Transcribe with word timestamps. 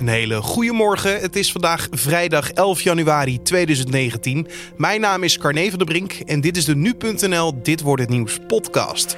Een 0.00 0.08
hele 0.08 0.42
goede 0.42 0.72
morgen. 0.72 1.20
Het 1.20 1.36
is 1.36 1.52
vandaag 1.52 1.88
vrijdag 1.90 2.50
11 2.50 2.82
januari 2.82 3.42
2019. 3.42 4.46
Mijn 4.76 5.00
naam 5.00 5.22
is 5.22 5.38
Carne 5.38 5.68
van 5.68 5.78
der 5.78 5.86
Brink 5.86 6.12
en 6.12 6.40
dit 6.40 6.56
is 6.56 6.64
de 6.64 6.76
nu.nl 6.76 7.62
Dit 7.62 7.80
wordt 7.80 8.02
het 8.02 8.10
nieuws 8.10 8.38
podcast. 8.46 9.16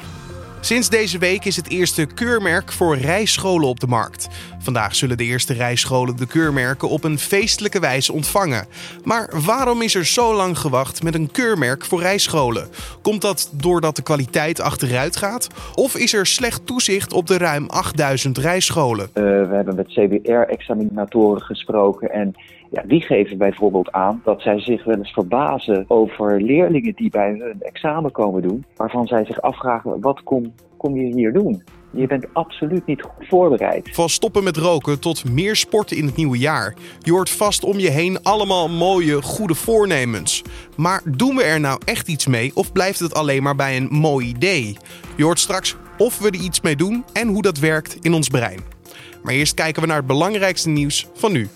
Sinds 0.64 0.88
deze 0.88 1.18
week 1.18 1.44
is 1.44 1.56
het 1.56 1.70
eerste 1.70 2.06
keurmerk 2.06 2.72
voor 2.72 2.96
rijscholen 2.96 3.68
op 3.68 3.80
de 3.80 3.86
markt. 3.86 4.28
Vandaag 4.58 4.94
zullen 4.94 5.16
de 5.16 5.24
eerste 5.24 5.52
rijscholen 5.52 6.16
de 6.16 6.26
keurmerken 6.26 6.88
op 6.88 7.04
een 7.04 7.18
feestelijke 7.18 7.80
wijze 7.80 8.12
ontvangen. 8.12 8.66
Maar 9.04 9.30
waarom 9.46 9.82
is 9.82 9.94
er 9.94 10.06
zo 10.06 10.34
lang 10.34 10.58
gewacht 10.58 11.02
met 11.02 11.14
een 11.14 11.30
keurmerk 11.30 11.84
voor 11.84 12.00
rijscholen? 12.00 12.68
Komt 13.02 13.20
dat 13.20 13.52
doordat 13.54 13.96
de 13.96 14.02
kwaliteit 14.02 14.60
achteruit 14.60 15.16
gaat? 15.16 15.48
Of 15.74 15.96
is 15.96 16.14
er 16.14 16.26
slecht 16.26 16.66
toezicht 16.66 17.12
op 17.12 17.26
de 17.26 17.38
ruim 17.38 17.66
8000 17.68 18.38
rijscholen? 18.38 19.08
Uh, 19.14 19.22
we 19.24 19.54
hebben 19.54 19.74
met 19.74 19.86
CBR-examinatoren 19.86 21.42
gesproken 21.42 22.10
en 22.10 22.34
ja, 22.72 22.82
die 22.86 23.00
geven 23.00 23.38
bijvoorbeeld 23.38 23.92
aan 23.92 24.20
dat 24.24 24.42
zij 24.42 24.60
zich 24.60 24.84
wel 24.84 24.96
eens 24.96 25.12
verbazen 25.12 25.84
over 25.88 26.42
leerlingen 26.42 26.94
die 26.94 27.10
bij 27.10 27.28
hun 27.28 27.60
examen 27.60 28.10
komen 28.10 28.42
doen, 28.42 28.64
waarvan 28.76 29.06
zij 29.06 29.24
zich 29.24 29.42
afvragen: 29.42 30.00
wat 30.00 30.22
kom, 30.22 30.52
kom 30.76 30.96
je 30.96 31.14
hier 31.14 31.32
doen? 31.32 31.62
Je 31.90 32.06
bent 32.06 32.26
absoluut 32.32 32.86
niet 32.86 33.02
goed 33.02 33.28
voorbereid. 33.28 33.90
Van 33.94 34.08
stoppen 34.08 34.44
met 34.44 34.56
roken 34.56 35.00
tot 35.00 35.30
meer 35.30 35.56
sporten 35.56 35.96
in 35.96 36.06
het 36.06 36.16
nieuwe 36.16 36.38
jaar. 36.38 36.74
Je 37.00 37.10
hoort 37.10 37.30
vast 37.30 37.64
om 37.64 37.78
je 37.78 37.90
heen 37.90 38.22
allemaal 38.22 38.68
mooie, 38.68 39.22
goede 39.22 39.54
voornemens. 39.54 40.42
Maar 40.76 41.02
doen 41.16 41.36
we 41.36 41.42
er 41.42 41.60
nou 41.60 41.80
echt 41.84 42.08
iets 42.08 42.26
mee 42.26 42.50
of 42.54 42.72
blijft 42.72 42.98
het 42.98 43.14
alleen 43.14 43.42
maar 43.42 43.56
bij 43.56 43.76
een 43.76 43.88
mooi 43.90 44.26
idee? 44.26 44.76
Je 45.16 45.24
hoort 45.24 45.38
straks 45.38 45.76
of 45.98 46.18
we 46.18 46.26
er 46.26 46.34
iets 46.34 46.60
mee 46.60 46.76
doen 46.76 47.04
en 47.12 47.28
hoe 47.28 47.42
dat 47.42 47.58
werkt 47.58 47.96
in 48.00 48.14
ons 48.14 48.28
brein. 48.28 48.60
Maar 49.22 49.34
eerst 49.34 49.54
kijken 49.54 49.82
we 49.82 49.88
naar 49.88 49.96
het 49.96 50.06
belangrijkste 50.06 50.68
nieuws 50.68 51.08
van 51.14 51.32
nu. 51.32 51.48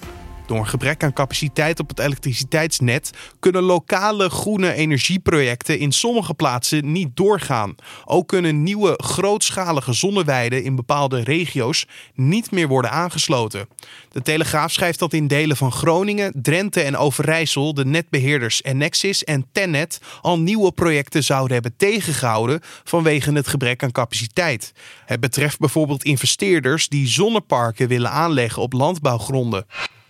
Door 0.46 0.58
een 0.58 0.66
gebrek 0.66 1.04
aan 1.04 1.12
capaciteit 1.12 1.80
op 1.80 1.88
het 1.88 1.98
elektriciteitsnet 1.98 3.10
kunnen 3.40 3.62
lokale 3.62 4.28
groene 4.28 4.72
energieprojecten 4.72 5.78
in 5.78 5.92
sommige 5.92 6.34
plaatsen 6.34 6.92
niet 6.92 7.16
doorgaan. 7.16 7.74
Ook 8.04 8.28
kunnen 8.28 8.62
nieuwe 8.62 8.94
grootschalige 8.96 9.92
zonneweiden 9.92 10.64
in 10.64 10.76
bepaalde 10.76 11.22
regio's 11.22 11.86
niet 12.14 12.50
meer 12.50 12.68
worden 12.68 12.90
aangesloten. 12.90 13.68
De 14.12 14.22
Telegraaf 14.22 14.72
schrijft 14.72 14.98
dat 14.98 15.12
in 15.12 15.26
delen 15.26 15.56
van 15.56 15.72
Groningen, 15.72 16.32
Drenthe 16.42 16.80
en 16.80 16.96
Overijssel 16.96 17.74
de 17.74 17.84
netbeheerders 17.84 18.62
Enexis 18.62 19.24
en 19.24 19.46
Tennet 19.52 20.00
al 20.20 20.38
nieuwe 20.38 20.72
projecten 20.72 21.24
zouden 21.24 21.52
hebben 21.52 21.76
tegengehouden 21.76 22.60
vanwege 22.84 23.32
het 23.32 23.48
gebrek 23.48 23.82
aan 23.82 23.92
capaciteit. 23.92 24.72
Het 25.06 25.20
betreft 25.20 25.58
bijvoorbeeld 25.58 26.04
investeerders 26.04 26.88
die 26.88 27.08
zonneparken 27.08 27.88
willen 27.88 28.10
aanleggen 28.10 28.62
op 28.62 28.72
landbouwgronden. 28.72 29.66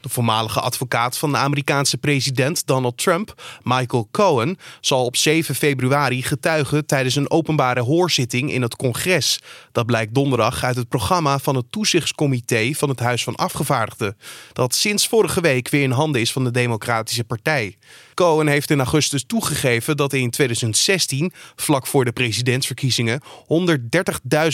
De 0.07 0.13
voormalige 0.13 0.61
advocaat 0.61 1.19
van 1.19 1.33
de 1.33 1.37
Amerikaanse 1.37 1.99
president 1.99 2.67
Donald 2.67 2.99
Trump, 2.99 3.43
Michael 3.63 4.09
Cohen, 4.11 4.59
zal 4.81 5.05
op 5.05 5.17
7 5.17 5.55
februari 5.55 6.23
getuigen 6.23 6.87
tijdens 6.87 7.15
een 7.15 7.31
openbare 7.31 7.81
hoorzitting 7.81 8.53
in 8.53 8.63
het 8.63 8.77
congres. 8.77 9.41
Dat 9.73 9.87
blijkt 9.87 10.15
donderdag 10.15 10.65
uit 10.65 10.77
het 10.77 10.89
programma 10.89 11.39
van 11.39 11.57
het 11.57 11.73
toezichtscomité 11.73 12.73
van 12.73 12.89
het 12.89 13.01
Huis 13.01 13.25
van 13.25 13.35
Afgevaardigden, 13.35 14.17
dat 14.53 14.75
sinds 14.75 15.09
vorige 15.09 15.41
week 15.41 15.69
weer 15.69 15.83
in 15.83 15.91
handen 15.91 16.21
is 16.21 16.33
van 16.33 16.45
de 16.45 16.51
Democratische 16.51 17.25
Partij. 17.25 17.77
Cohen 18.15 18.47
heeft 18.47 18.71
in 18.71 18.79
augustus 18.79 19.25
toegegeven 19.27 19.97
dat 19.97 20.11
hij 20.11 20.21
in 20.21 20.31
2016, 20.31 21.33
vlak 21.57 21.87
voor 21.87 22.05
de 22.05 22.13
presidentsverkiezingen, 22.13 23.23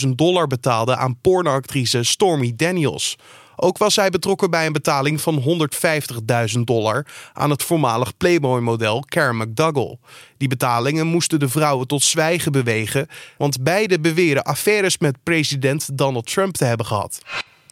130.000 0.05 0.09
dollar 0.15 0.47
betaalde 0.47 0.97
aan 0.97 1.21
pornoactrice 1.21 2.03
Stormy 2.03 2.53
Daniels. 2.57 3.17
Ook 3.65 3.79
was 3.79 3.97
hij 3.97 4.11
betrokken 4.11 4.51
bij 4.51 4.67
een 4.67 4.73
betaling 4.73 5.21
van 5.21 5.69
150.000 6.55 6.61
dollar 6.65 7.07
aan 7.33 7.51
het 7.51 7.63
voormalig 7.63 8.17
Playboy-model 8.17 9.05
Karen 9.09 9.37
McDougall. 9.37 9.99
Die 10.37 10.49
betalingen 10.49 11.07
moesten 11.07 11.41
de 11.41 11.49
vrouwen 11.49 11.87
tot 11.87 12.03
zwijgen 12.03 12.53
bewegen, 12.53 13.09
want 13.39 13.63
beide 13.63 14.01
beweren 14.01 14.43
affaires 14.43 14.99
met 14.99 15.23
president 15.23 15.99
Donald 15.99 16.33
Trump 16.33 16.55
te 16.55 16.65
hebben 16.65 16.87
gehad. 16.87 17.23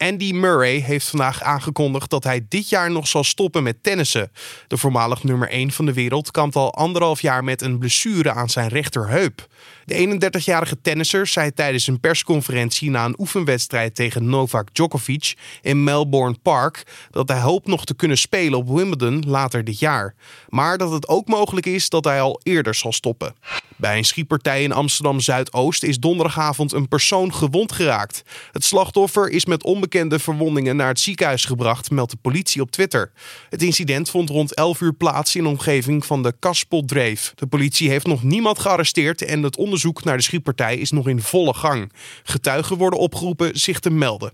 Andy 0.01 0.31
Murray 0.31 0.79
heeft 0.79 1.07
vandaag 1.07 1.41
aangekondigd 1.41 2.09
dat 2.09 2.23
hij 2.23 2.45
dit 2.49 2.69
jaar 2.69 2.91
nog 2.91 3.07
zal 3.07 3.23
stoppen 3.23 3.63
met 3.63 3.83
tennissen. 3.83 4.31
De 4.67 4.77
voormalig 4.77 5.23
nummer 5.23 5.49
1 5.49 5.71
van 5.71 5.85
de 5.85 5.93
wereld 5.93 6.31
kampt 6.31 6.55
al 6.55 6.73
anderhalf 6.73 7.21
jaar 7.21 7.43
met 7.43 7.61
een 7.61 7.79
blessure 7.79 8.31
aan 8.31 8.49
zijn 8.49 8.67
rechterheup. 8.67 9.47
De 9.85 10.29
31-jarige 10.29 10.81
tennisser 10.81 11.27
zei 11.27 11.53
tijdens 11.53 11.87
een 11.87 11.99
persconferentie 11.99 12.89
na 12.89 13.05
een 13.05 13.19
oefenwedstrijd 13.19 13.95
tegen 13.95 14.29
Novak 14.29 14.73
Djokovic 14.73 15.33
in 15.61 15.83
Melbourne 15.83 16.37
Park 16.41 16.83
dat 17.11 17.27
hij 17.27 17.39
hoopt 17.39 17.67
nog 17.67 17.85
te 17.85 17.95
kunnen 17.95 18.17
spelen 18.17 18.59
op 18.59 18.69
Wimbledon 18.69 19.23
later 19.27 19.63
dit 19.63 19.79
jaar. 19.79 20.15
Maar 20.49 20.77
dat 20.77 20.91
het 20.91 21.07
ook 21.07 21.27
mogelijk 21.27 21.65
is 21.65 21.89
dat 21.89 22.03
hij 22.03 22.21
al 22.21 22.39
eerder 22.43 22.75
zal 22.75 22.93
stoppen. 22.93 23.35
Bij 23.81 23.97
een 23.97 24.05
schietpartij 24.05 24.63
in 24.63 24.71
Amsterdam 24.71 25.19
Zuidoost 25.19 25.83
is 25.83 25.99
donderdagavond 25.99 26.73
een 26.73 26.87
persoon 26.87 27.33
gewond 27.33 27.71
geraakt. 27.71 28.23
Het 28.51 28.63
slachtoffer 28.63 29.29
is 29.29 29.45
met 29.45 29.63
onbekende 29.63 30.19
verwondingen 30.19 30.75
naar 30.75 30.87
het 30.87 30.99
ziekenhuis 30.99 31.45
gebracht, 31.45 31.91
meldt 31.91 32.11
de 32.11 32.17
politie 32.21 32.61
op 32.61 32.71
Twitter. 32.71 33.11
Het 33.49 33.61
incident 33.61 34.09
vond 34.09 34.29
rond 34.29 34.53
11 34.53 34.81
uur 34.81 34.93
plaats 34.93 35.35
in 35.35 35.43
de 35.43 35.49
omgeving 35.49 36.05
van 36.05 36.23
de 36.23 36.33
Kaspeldreef. 36.39 37.33
De 37.35 37.47
politie 37.47 37.89
heeft 37.89 38.07
nog 38.07 38.23
niemand 38.23 38.59
gearresteerd 38.59 39.21
en 39.21 39.43
het 39.43 39.57
onderzoek 39.57 40.03
naar 40.03 40.17
de 40.17 40.23
schietpartij 40.23 40.77
is 40.77 40.91
nog 40.91 41.07
in 41.07 41.21
volle 41.21 41.53
gang. 41.53 41.91
Getuigen 42.23 42.77
worden 42.77 42.99
opgeroepen 42.99 43.59
zich 43.59 43.79
te 43.79 43.89
melden. 43.89 44.31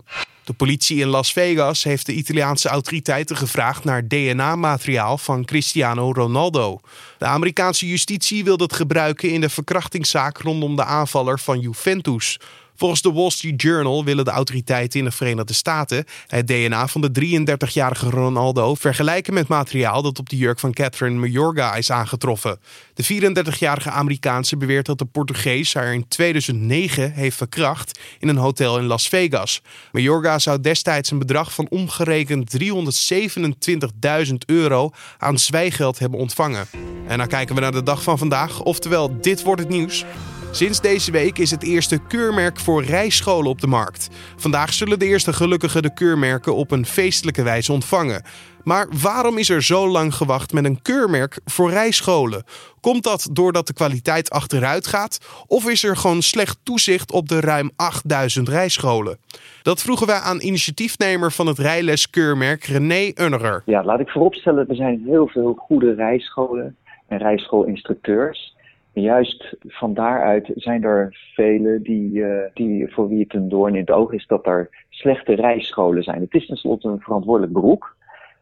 De 0.48 0.54
politie 0.54 1.00
in 1.00 1.06
Las 1.06 1.32
Vegas 1.32 1.84
heeft 1.84 2.06
de 2.06 2.12
Italiaanse 2.12 2.68
autoriteiten 2.68 3.36
gevraagd 3.36 3.84
naar 3.84 4.08
DNA-materiaal 4.08 5.18
van 5.18 5.44
Cristiano 5.44 6.12
Ronaldo. 6.12 6.80
De 7.18 7.24
Amerikaanse 7.24 7.88
justitie 7.88 8.44
wil 8.44 8.56
dat 8.56 8.72
gebruiken 8.72 9.30
in 9.30 9.40
de 9.40 9.48
verkrachtingszaak 9.48 10.38
rondom 10.38 10.76
de 10.76 10.84
aanvaller 10.84 11.38
van 11.38 11.60
Juventus. 11.60 12.38
Volgens 12.78 13.02
de 13.02 13.12
Wall 13.12 13.30
Street 13.30 13.62
Journal 13.62 14.04
willen 14.04 14.24
de 14.24 14.30
autoriteiten 14.30 14.98
in 14.98 15.04
de 15.04 15.10
Verenigde 15.10 15.52
Staten 15.52 16.04
het 16.26 16.46
DNA 16.46 16.88
van 16.88 17.00
de 17.00 17.10
33-jarige 17.10 18.10
Ronaldo 18.10 18.74
vergelijken 18.74 19.34
met 19.34 19.48
materiaal 19.48 20.02
dat 20.02 20.18
op 20.18 20.28
de 20.28 20.36
jurk 20.36 20.58
van 20.58 20.72
Catherine 20.72 21.18
Mayorga 21.18 21.74
is 21.74 21.90
aangetroffen. 21.90 22.60
De 22.94 23.32
34-jarige 23.32 23.90
Amerikaanse 23.90 24.56
beweert 24.56 24.86
dat 24.86 24.98
de 24.98 25.04
Portugees 25.04 25.74
haar 25.74 25.94
in 25.94 26.08
2009 26.08 27.12
heeft 27.12 27.36
verkracht 27.36 27.98
in 28.18 28.28
een 28.28 28.36
hotel 28.36 28.78
in 28.78 28.84
Las 28.84 29.08
Vegas. 29.08 29.62
Mayorga 29.92 30.38
zou 30.38 30.60
destijds 30.60 31.10
een 31.10 31.18
bedrag 31.18 31.54
van 31.54 31.68
omgerekend 31.68 32.56
327.000 32.62 34.34
euro 34.46 34.90
aan 35.18 35.38
zwijgeld 35.38 35.98
hebben 35.98 36.18
ontvangen. 36.18 36.66
En 37.06 37.18
dan 37.18 37.26
kijken 37.26 37.54
we 37.54 37.60
naar 37.60 37.72
de 37.72 37.82
dag 37.82 38.02
van 38.02 38.18
vandaag, 38.18 38.62
oftewel 38.62 39.20
dit 39.20 39.42
wordt 39.42 39.60
het 39.60 39.70
nieuws. 39.70 40.04
Sinds 40.50 40.80
deze 40.80 41.12
week 41.12 41.38
is 41.38 41.50
het 41.50 41.62
eerste 41.62 41.98
keurmerk 42.06 42.58
voor 42.58 42.82
rijscholen 42.82 43.50
op 43.50 43.60
de 43.60 43.66
markt. 43.66 44.08
Vandaag 44.36 44.72
zullen 44.72 44.98
de 44.98 45.06
eerste 45.06 45.32
gelukkigen 45.32 45.82
de 45.82 45.94
keurmerken 45.94 46.54
op 46.54 46.70
een 46.70 46.86
feestelijke 46.86 47.42
wijze 47.42 47.72
ontvangen. 47.72 48.22
Maar 48.64 48.86
waarom 49.02 49.38
is 49.38 49.50
er 49.50 49.62
zo 49.62 49.88
lang 49.88 50.14
gewacht 50.14 50.52
met 50.52 50.64
een 50.64 50.82
keurmerk 50.82 51.40
voor 51.44 51.70
rijscholen? 51.70 52.44
Komt 52.80 53.04
dat 53.04 53.28
doordat 53.32 53.66
de 53.66 53.72
kwaliteit 53.72 54.30
achteruit 54.30 54.86
gaat? 54.86 55.44
Of 55.46 55.68
is 55.68 55.84
er 55.84 55.96
gewoon 55.96 56.22
slecht 56.22 56.60
toezicht 56.62 57.12
op 57.12 57.28
de 57.28 57.40
ruim 57.40 57.70
8000 57.76 58.48
rijscholen? 58.48 59.18
Dat 59.62 59.82
vroegen 59.82 60.06
wij 60.06 60.18
aan 60.18 60.40
initiatiefnemer 60.40 61.32
van 61.32 61.46
het 61.46 61.58
rijleskeurmerk 61.58 62.64
René 62.64 63.12
Unnerer. 63.14 63.62
Ja, 63.64 63.84
laat 63.84 64.00
ik 64.00 64.08
vooropstellen, 64.08 64.68
er 64.68 64.76
zijn 64.76 65.02
heel 65.06 65.28
veel 65.28 65.54
goede 65.54 65.94
rijscholen 65.94 66.76
en 67.06 67.18
rijschoolinstructeurs 67.18 68.56
juist 69.00 69.56
van 69.66 69.94
daaruit 69.94 70.50
zijn 70.54 70.84
er 70.84 71.16
velen 71.34 71.82
die, 71.82 72.12
uh, 72.12 72.42
die, 72.54 72.92
voor 72.92 73.08
wie 73.08 73.22
het 73.22 73.34
een 73.34 73.48
doorn 73.48 73.74
in 73.74 73.80
het 73.80 73.90
oog 73.90 74.12
is 74.12 74.26
dat 74.26 74.46
er 74.46 74.84
slechte 74.88 75.34
rijscholen 75.34 76.02
zijn. 76.02 76.20
Het 76.20 76.34
is 76.34 76.46
tenslotte 76.46 76.88
een 76.88 77.00
verantwoordelijk 77.00 77.52
beroep. 77.52 77.94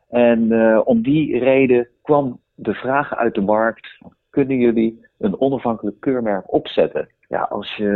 En 0.09 0.43
uh, 0.53 0.81
om 0.85 1.03
die 1.03 1.39
reden 1.39 1.89
kwam 2.03 2.41
de 2.55 2.75
vraag 2.75 3.17
uit 3.17 3.35
de 3.35 3.41
markt: 3.41 3.99
kunnen 4.31 4.57
jullie 4.57 5.05
een 5.19 5.41
onafhankelijk 5.41 6.01
keurmerk 6.01 6.53
opzetten? 6.53 7.09
Ja, 7.29 7.41
als 7.41 7.77
je, 7.77 7.87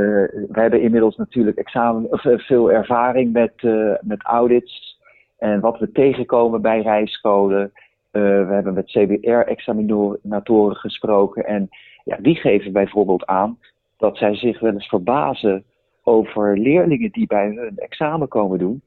wij 0.51 0.63
hebben 0.63 0.83
inmiddels 0.83 1.17
natuurlijk 1.17 1.57
examen, 1.59 2.11
eh, 2.11 2.39
veel 2.39 2.73
ervaring 2.73 3.33
met, 3.33 3.53
met 4.01 4.23
audits 4.23 4.99
en 5.39 5.61
wat 5.61 5.79
we 5.79 5.93
tegenkomen 5.93 6.63
bij 6.63 6.83
rijscholen. 6.83 7.73
we 8.11 8.47
hebben 8.51 8.75
met 8.75 8.91
CBR-examinatoren 8.91 10.77
gesproken 10.77 11.47
en 11.47 11.69
ja, 12.11 12.17
die 12.17 12.37
geven 12.37 12.73
bijvoorbeeld 12.73 13.27
aan 13.27 13.59
dat 13.97 14.17
zij 14.17 14.35
zich 14.35 14.61
wel 14.61 14.73
eens 14.73 14.89
verbazen 14.89 15.65
over 16.03 16.59
leerlingen 16.59 17.11
die 17.11 17.27
bij 17.27 17.47
hun 17.47 17.77
examen 17.77 18.29
komen 18.29 18.59
doen, 18.59 18.83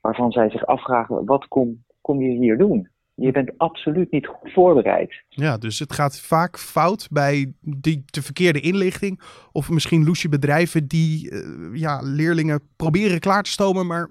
waarvan 0.00 0.32
zij 0.32 0.50
zich 0.50 0.66
afvragen: 0.66 1.24
wat 1.24 1.48
kom, 1.48 1.84
kom 2.00 2.22
je 2.22 2.30
hier 2.30 2.58
doen? 2.58 2.88
Je 3.22 3.32
bent 3.32 3.52
absoluut 3.56 4.10
niet 4.10 4.26
goed 4.26 4.52
voorbereid. 4.52 5.22
Ja, 5.28 5.58
dus 5.58 5.78
het 5.78 5.92
gaat 5.92 6.20
vaak 6.20 6.58
fout 6.58 7.08
bij 7.10 7.52
die 7.60 8.02
de 8.06 8.22
verkeerde 8.22 8.60
inlichting. 8.60 9.20
Of 9.52 9.70
misschien 9.70 10.04
loesje 10.04 10.28
bedrijven 10.28 10.86
die 10.86 11.30
uh, 11.30 11.80
ja, 11.80 12.00
leerlingen 12.02 12.60
proberen 12.76 13.20
klaar 13.20 13.42
te 13.42 13.50
stomen, 13.50 13.86
maar 13.86 14.08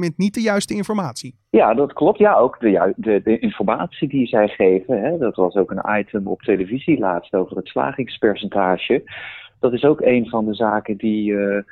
met 0.00 0.12
niet 0.16 0.34
de 0.34 0.40
juiste 0.40 0.74
informatie. 0.74 1.34
Ja, 1.50 1.74
dat 1.74 1.92
klopt. 1.92 2.18
Ja, 2.18 2.34
ook 2.34 2.60
de, 2.60 2.92
de, 2.96 3.20
de 3.24 3.38
informatie 3.38 4.08
die 4.08 4.26
zij 4.26 4.48
geven. 4.48 5.02
Hè, 5.02 5.18
dat 5.18 5.36
was 5.36 5.54
ook 5.54 5.70
een 5.70 5.98
item 5.98 6.26
op 6.26 6.42
televisie 6.42 6.98
laatst 6.98 7.34
over 7.34 7.56
het 7.56 7.66
slagingspercentage. 7.66 9.02
Dat 9.60 9.72
is 9.72 9.84
ook 9.84 10.00
een 10.00 10.28
van 10.28 10.44
de 10.44 10.54
zaken 10.54 10.96
die. 10.96 11.30
Uh, 11.30 11.62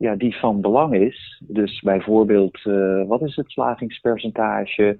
ja, 0.00 0.16
die 0.16 0.36
van 0.36 0.60
belang 0.60 0.94
is. 0.94 1.42
Dus 1.46 1.80
bijvoorbeeld, 1.80 2.64
uh, 2.64 3.06
wat 3.06 3.22
is 3.22 3.36
het 3.36 3.50
slagingspercentage? 3.50 4.96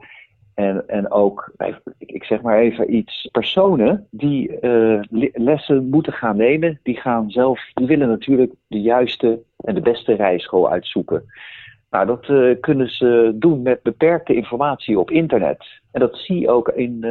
En, 0.61 0.89
en 0.89 1.11
ook, 1.11 1.53
ik 1.99 2.25
zeg 2.25 2.43
maar 2.43 2.59
even 2.59 2.95
iets, 2.95 3.29
personen 3.33 4.07
die 4.11 4.59
uh, 4.61 5.01
lessen 5.33 5.89
moeten 5.89 6.13
gaan 6.13 6.37
nemen, 6.37 6.81
die 6.83 6.97
gaan 6.97 7.31
zelf, 7.31 7.61
die 7.75 7.87
willen 7.87 8.09
natuurlijk 8.09 8.53
de 8.67 8.81
juiste 8.81 9.41
en 9.57 9.75
de 9.75 9.81
beste 9.81 10.15
rijschool 10.15 10.71
uitzoeken. 10.71 11.25
Nou, 11.91 12.07
dat 12.07 12.29
uh, 12.29 12.61
kunnen 12.61 12.89
ze 12.89 13.33
doen 13.35 13.63
met 13.63 13.83
beperkte 13.83 14.35
informatie 14.35 14.99
op 14.99 15.11
internet. 15.11 15.65
En 15.93 16.01
dat 16.01 16.17
zie 16.17 16.41
je 16.41 16.51
ook 16.51 16.69
in, 16.69 17.05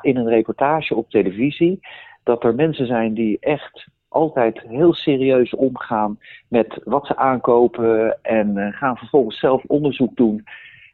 in 0.00 0.16
een 0.16 0.28
reportage 0.28 0.94
op 0.94 1.10
televisie, 1.10 1.80
dat 2.22 2.44
er 2.44 2.54
mensen 2.54 2.86
zijn 2.86 3.14
die 3.14 3.36
echt 3.40 3.86
altijd 4.08 4.60
heel 4.60 4.94
serieus 4.94 5.54
omgaan 5.54 6.18
met 6.48 6.80
wat 6.84 7.06
ze 7.06 7.16
aankopen 7.16 8.18
en 8.22 8.72
gaan 8.72 8.96
vervolgens 8.96 9.38
zelf 9.38 9.62
onderzoek 9.66 10.16
doen. 10.16 10.44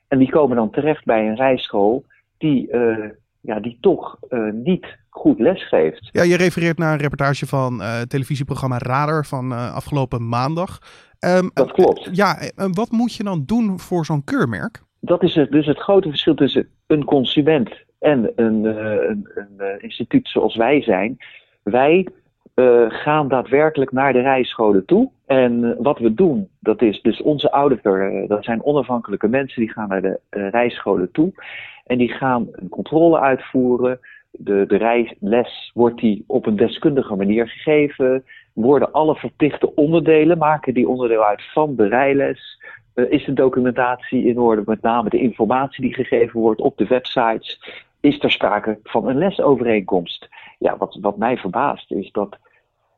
En 0.08 0.18
die 0.18 0.30
komen 0.30 0.56
dan 0.56 0.70
terecht 0.70 1.04
bij 1.04 1.28
een 1.28 1.36
rijschool 1.36 2.04
die, 2.38 2.72
uh, 2.72 3.08
ja, 3.40 3.60
die 3.60 3.78
toch 3.80 4.18
uh, 4.30 4.52
niet 4.52 4.86
goed 5.08 5.38
lesgeeft. 5.38 6.08
Ja, 6.12 6.22
je 6.22 6.36
refereert 6.36 6.78
naar 6.78 6.92
een 6.92 6.98
reportage 6.98 7.46
van 7.46 7.80
het 7.80 8.10
televisieprogramma 8.10 8.78
Radar 8.78 9.26
van 9.26 9.52
afgelopen 9.52 10.28
maandag. 10.28 10.78
Um, 11.20 11.50
dat 11.54 11.72
klopt. 11.72 12.08
Ja, 12.12 12.38
wat 12.54 12.90
moet 12.90 13.14
je 13.14 13.24
dan 13.24 13.42
doen 13.46 13.78
voor 13.78 14.04
zo'n 14.04 14.24
keurmerk? 14.24 14.82
Dat 15.00 15.22
is 15.22 15.34
het, 15.34 15.50
dus 15.50 15.66
het 15.66 15.78
grote 15.78 16.08
verschil 16.08 16.34
tussen 16.34 16.68
een 16.86 17.04
consument 17.04 17.70
en 17.98 18.32
een, 18.36 18.64
een, 18.64 19.28
een 19.34 19.80
instituut 19.80 20.28
zoals 20.28 20.56
wij 20.56 20.82
zijn. 20.82 21.16
Wij 21.62 22.08
uh, 22.54 22.84
gaan 22.88 23.28
daadwerkelijk 23.28 23.92
naar 23.92 24.12
de 24.12 24.20
rijscholen 24.20 24.84
toe. 24.84 25.10
En 25.28 25.62
uh, 25.62 25.70
wat 25.78 25.98
we 25.98 26.14
doen, 26.14 26.48
dat 26.60 26.82
is 26.82 27.00
dus 27.02 27.22
onze 27.22 27.50
auditor, 27.50 28.12
uh, 28.12 28.28
dat 28.28 28.44
zijn 28.44 28.64
onafhankelijke 28.64 29.28
mensen, 29.28 29.60
die 29.60 29.72
gaan 29.72 29.88
naar 29.88 30.02
de 30.02 30.20
rijscholen 30.30 31.10
toe. 31.10 31.32
En 31.86 31.98
die 31.98 32.08
gaan 32.08 32.48
een 32.52 32.68
controle 32.68 33.20
uitvoeren. 33.20 34.00
De, 34.30 34.64
de 34.66 34.76
rijles 34.76 35.70
wordt 35.74 36.00
die 36.00 36.24
op 36.26 36.46
een 36.46 36.56
deskundige 36.56 37.16
manier 37.16 37.48
gegeven. 37.48 38.24
Worden 38.52 38.92
alle 38.92 39.14
verplichte 39.14 39.74
onderdelen, 39.74 40.38
maken 40.38 40.74
die 40.74 40.88
onderdeel 40.88 41.24
uit 41.24 41.42
van 41.52 41.76
de 41.76 41.88
rijles. 41.88 42.60
is 42.94 43.24
de 43.24 43.32
documentatie 43.32 44.24
in 44.24 44.38
orde, 44.38 44.62
met 44.66 44.82
name 44.82 45.10
de 45.10 45.20
informatie 45.20 45.82
die 45.82 45.94
gegeven 45.94 46.40
wordt 46.40 46.60
op 46.60 46.76
de 46.76 46.86
websites. 46.86 47.60
Is 48.00 48.22
er 48.22 48.30
sprake 48.30 48.78
van 48.82 49.08
een 49.08 49.18
lesovereenkomst? 49.18 50.28
Ja, 50.58 50.76
wat, 50.76 50.98
wat 51.00 51.16
mij 51.16 51.36
verbaast 51.36 51.92
is 51.92 52.10
dat 52.12 52.38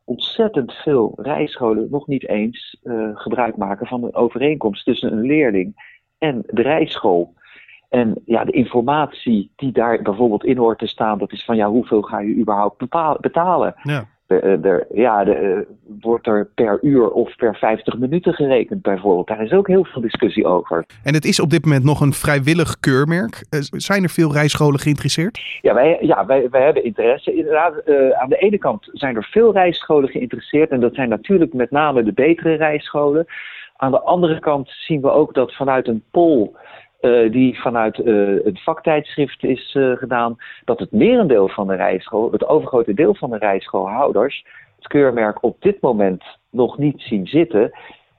ontzettend 0.05 0.73
veel 0.73 1.13
rijscholen 1.17 1.89
nog 1.91 2.07
niet 2.07 2.29
eens 2.29 2.81
uh, 2.83 3.11
gebruik 3.15 3.57
maken 3.57 3.87
van 3.87 4.05
een 4.05 4.15
overeenkomst 4.15 4.85
tussen 4.85 5.13
een 5.13 5.27
leerling 5.27 5.99
en 6.19 6.43
de 6.47 6.63
rijschool. 6.63 7.35
En 7.89 8.23
ja, 8.25 8.45
de 8.45 8.53
informatie 8.53 9.53
die 9.57 9.73
daar 9.73 10.03
bijvoorbeeld 10.03 10.45
in 10.45 10.57
hoort 10.57 10.79
te 10.79 10.87
staan, 10.87 11.19
dat 11.19 11.33
is 11.33 11.45
van 11.45 11.57
ja, 11.57 11.69
hoeveel 11.69 12.03
ga 12.03 12.21
je 12.21 12.37
überhaupt 12.37 12.79
betalen? 13.21 13.75
Ja. 13.83 14.09
Eh, 14.31 14.65
er, 14.65 14.87
ja, 14.93 15.25
de, 15.25 15.41
uh, 15.41 15.77
wordt 16.01 16.27
er 16.27 16.49
per 16.55 16.79
uur 16.83 17.11
of 17.11 17.37
per 17.37 17.57
50 17.57 17.99
minuten 17.99 18.35
gerekend 18.35 18.83
bijvoorbeeld. 18.83 19.27
Daar 19.27 19.43
is 19.43 19.53
ook 19.53 19.67
heel 19.67 19.85
veel 19.85 20.03
discussie 20.03 20.47
over. 20.47 20.85
En 21.03 21.15
het 21.15 21.25
is 21.25 21.41
op 21.41 21.51
dit 21.51 21.65
moment 21.65 21.85
nog 21.85 22.01
een 22.01 22.13
vrijwillig 22.13 22.81
keurmerk. 22.81 23.47
Uh, 23.51 23.61
zijn 23.61 24.03
er 24.03 24.11
veel 24.11 24.33
rijscholen 24.33 24.81
geïnteresseerd? 24.81 25.59
Ja, 25.61 25.75
wij, 25.75 25.99
ja, 26.01 26.27
wij, 26.27 26.49
wij 26.51 26.65
hebben 26.65 26.85
interesse. 26.85 27.35
Inderdaad, 27.35 27.73
aan 28.21 28.29
de 28.29 28.37
ene 28.39 28.59
kant 28.59 28.89
zijn 28.93 29.17
er 29.17 29.29
veel 29.31 29.53
rijscholen 29.53 30.09
geïnteresseerd. 30.09 30.71
En 30.71 30.81
dat 30.81 30.95
zijn 30.95 31.09
natuurlijk 31.09 31.53
met 31.53 31.71
name 31.71 32.03
de 32.03 32.13
betere 32.13 32.55
rijscholen. 32.55 33.27
Aan 33.77 33.91
de 33.91 34.01
andere 34.01 34.39
kant 34.39 34.69
zien 34.69 35.01
we 35.01 35.11
ook 35.11 35.35
dat 35.35 35.55
vanuit 35.55 35.89
een 35.89 36.03
poll 36.11 36.51
uh, 37.01 37.33
die 37.33 37.61
vanuit 37.61 37.99
uh, 37.99 38.45
het 38.45 38.63
vaktijdschrift 38.63 39.45
is 39.45 39.75
uh, 39.75 39.97
gedaan, 39.97 40.37
dat 40.65 40.79
het 40.79 40.93
merendeel 40.93 41.49
van 41.49 41.67
de 41.67 41.75
rijschool, 41.75 42.33
het 42.33 42.47
overgrote 42.47 42.95
deel 42.95 43.15
van 43.15 43.31
de 43.31 43.39
rijschoolhouders, 43.39 44.45
het 44.77 44.87
keurmerk 44.87 45.43
op 45.43 45.57
dit 45.61 45.81
moment 45.81 46.25
nog 46.51 46.79
niet 46.79 47.03
zien 47.03 47.27
zitten. 47.27 47.71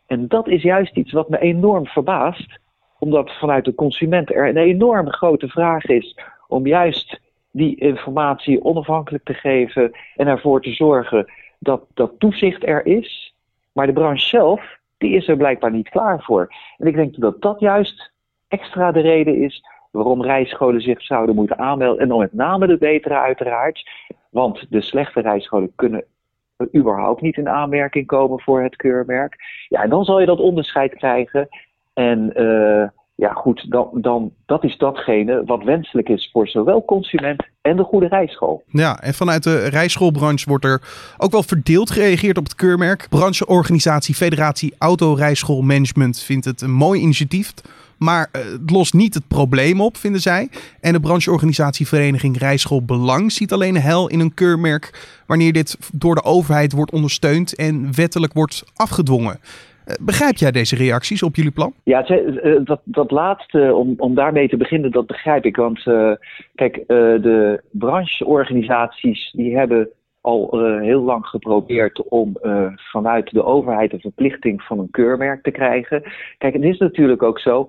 En 0.08 0.28
dat 0.28 0.48
is 0.48 0.62
juist 0.62 0.96
iets 0.96 1.12
wat 1.12 1.30
me 1.30 1.40
enorm 1.40 1.88
verbaast, 1.88 2.60
omdat 3.00 3.32
vanuit 3.32 3.66
de 3.66 3.76
consument 3.76 4.32
er 4.32 4.48
een 4.48 4.58
enorm 4.58 5.12
grote 5.12 5.48
vraag 5.48 5.86
is 5.86 6.18
om 6.48 6.68
juist 6.68 7.20
die 7.52 7.76
informatie 7.76 8.64
onafhankelijk 8.64 9.24
te 9.24 9.34
geven 9.34 9.92
en 10.16 10.28
ervoor 10.28 10.62
te 10.62 10.74
zorgen 10.74 11.32
dat 11.60 11.82
dat 11.94 12.12
toezicht 12.18 12.68
er 12.68 12.86
is. 12.86 13.36
Maar 13.72 13.88
de 13.88 13.94
branche 13.94 14.28
zelf, 14.28 14.78
die 14.98 15.16
is 15.16 15.28
er 15.28 15.38
blijkbaar 15.38 15.72
niet 15.72 15.90
klaar 15.90 16.22
voor. 16.24 16.54
En 16.78 16.88
ik 16.88 16.96
denk 16.96 17.20
dat 17.20 17.42
dat 17.42 17.60
juist 17.60 18.12
extra 18.52 18.92
de 18.92 19.02
reden 19.02 19.36
is 19.36 19.64
waarom 19.92 20.24
rijscholen 20.24 20.82
zich 20.82 21.02
zouden 21.02 21.36
moeten 21.36 21.58
aanmelden. 21.58 22.02
En 22.02 22.08
dan 22.08 22.20
met 22.20 22.34
name 22.34 22.68
de 22.68 22.78
betere 22.78 23.20
uiteraard. 23.20 23.90
Want 24.30 24.66
de 24.70 24.82
slechte 24.82 25.22
rijscholen 25.22 25.72
kunnen 25.76 26.04
überhaupt 26.76 27.22
niet 27.22 27.38
in 27.38 27.50
aanmerking 27.50 28.06
komen 28.08 28.40
voor 28.40 28.62
het 28.62 28.76
keurmerk. 28.76 29.36
Ja, 29.68 29.84
en 29.84 29.90
dan 29.90 30.04
zal 30.04 30.20
je 30.20 30.26
dat 30.26 30.40
onderscheid 30.40 30.96
krijgen. 30.96 31.48
En 31.94 32.34
uh, 32.36 32.88
ja, 33.16 33.34
goed, 33.34 33.72
dan, 33.72 33.90
dan, 33.94 34.32
dat 34.46 34.64
is 34.64 34.78
datgene 34.78 35.44
wat 35.46 35.64
wenselijk 35.64 36.10
is 36.10 36.30
voor 36.32 36.48
zowel 36.48 36.86
consument 36.86 37.44
en 37.62 37.76
de 37.76 37.84
goede 37.84 38.08
rijschool. 38.08 38.64
Ja, 38.68 39.00
en 39.00 39.14
vanuit 39.14 39.44
de 39.44 39.68
rijschoolbranche 39.68 40.50
wordt 40.50 40.66
er 40.66 40.82
ook 41.18 41.32
wel 41.32 41.44
verdeeld 41.44 41.92
gereageerd 41.92 42.38
op 42.38 42.44
het 42.44 42.56
keurmerk. 42.56 43.08
Brancheorganisatie 43.10 44.16
Federatie 44.16 44.74
Auto 44.78 45.14
Rijschoolmanagement 45.14 46.20
vindt 46.20 46.46
het 46.46 46.62
een 46.62 46.74
mooi 46.74 47.02
initiatief 47.02 47.54
maar 48.04 48.30
uh, 48.36 48.42
het 48.52 48.70
lost 48.72 48.94
niet 48.94 49.14
het 49.14 49.28
probleem 49.28 49.82
op, 49.82 49.98
vinden 49.98 50.22
zij. 50.22 50.48
En 50.80 50.94
de 50.94 51.00
brancheorganisatie 51.00 51.88
Vereniging 51.88 52.38
Rijschool 52.38 52.86
Belang 52.86 53.32
ziet 53.32 53.52
alleen 53.52 53.76
hel 53.76 54.10
in 54.10 54.20
een 54.20 54.34
keurmerk 54.34 54.86
wanneer 55.28 55.54
dit 55.54 55.78
door 55.94 56.16
de 56.16 56.24
overheid 56.24 56.72
wordt 56.72 56.92
ondersteund 56.92 57.56
en 57.56 57.96
wettelijk 57.96 58.34
wordt 58.34 58.64
afgedwongen. 58.76 59.40
Uh, 59.40 59.96
begrijp 60.00 60.36
jij 60.36 60.52
deze 60.52 60.76
reacties 60.76 61.24
op 61.24 61.36
jullie 61.36 61.52
plan? 61.52 61.74
Ja, 61.84 62.06
eh, 62.06 62.56
dat, 62.64 62.82
dat 62.84 63.12
laatste, 63.12 63.74
om, 63.74 63.94
om 63.98 64.16
daarmee 64.16 64.50
te 64.50 64.58
beginnen, 64.58 64.92
dat 64.92 65.08
begrijp 65.08 65.46
ik. 65.46 65.56
Want 65.56 65.84
kijk, 66.56 66.84
de 66.88 67.62
brancheorganisaties 67.72 69.32
die 69.32 69.58
hebben 69.58 69.90
al 70.22 70.60
heel 70.80 71.02
lang 71.02 71.26
geprobeerd 71.26 72.04
om 72.04 72.38
vanuit 72.76 73.30
de 73.30 73.44
overheid 73.44 73.94
een 73.94 74.00
verplichting 74.00 74.62
van 74.62 74.80
een 74.80 74.92
keurmerk 74.92 75.44
te 75.44 75.52
krijgen. 75.52 76.04
Kijk, 76.38 76.54
het 76.54 76.64
is 76.64 76.78
natuurlijk 76.78 77.24
ook 77.24 77.40
zo, 77.40 77.68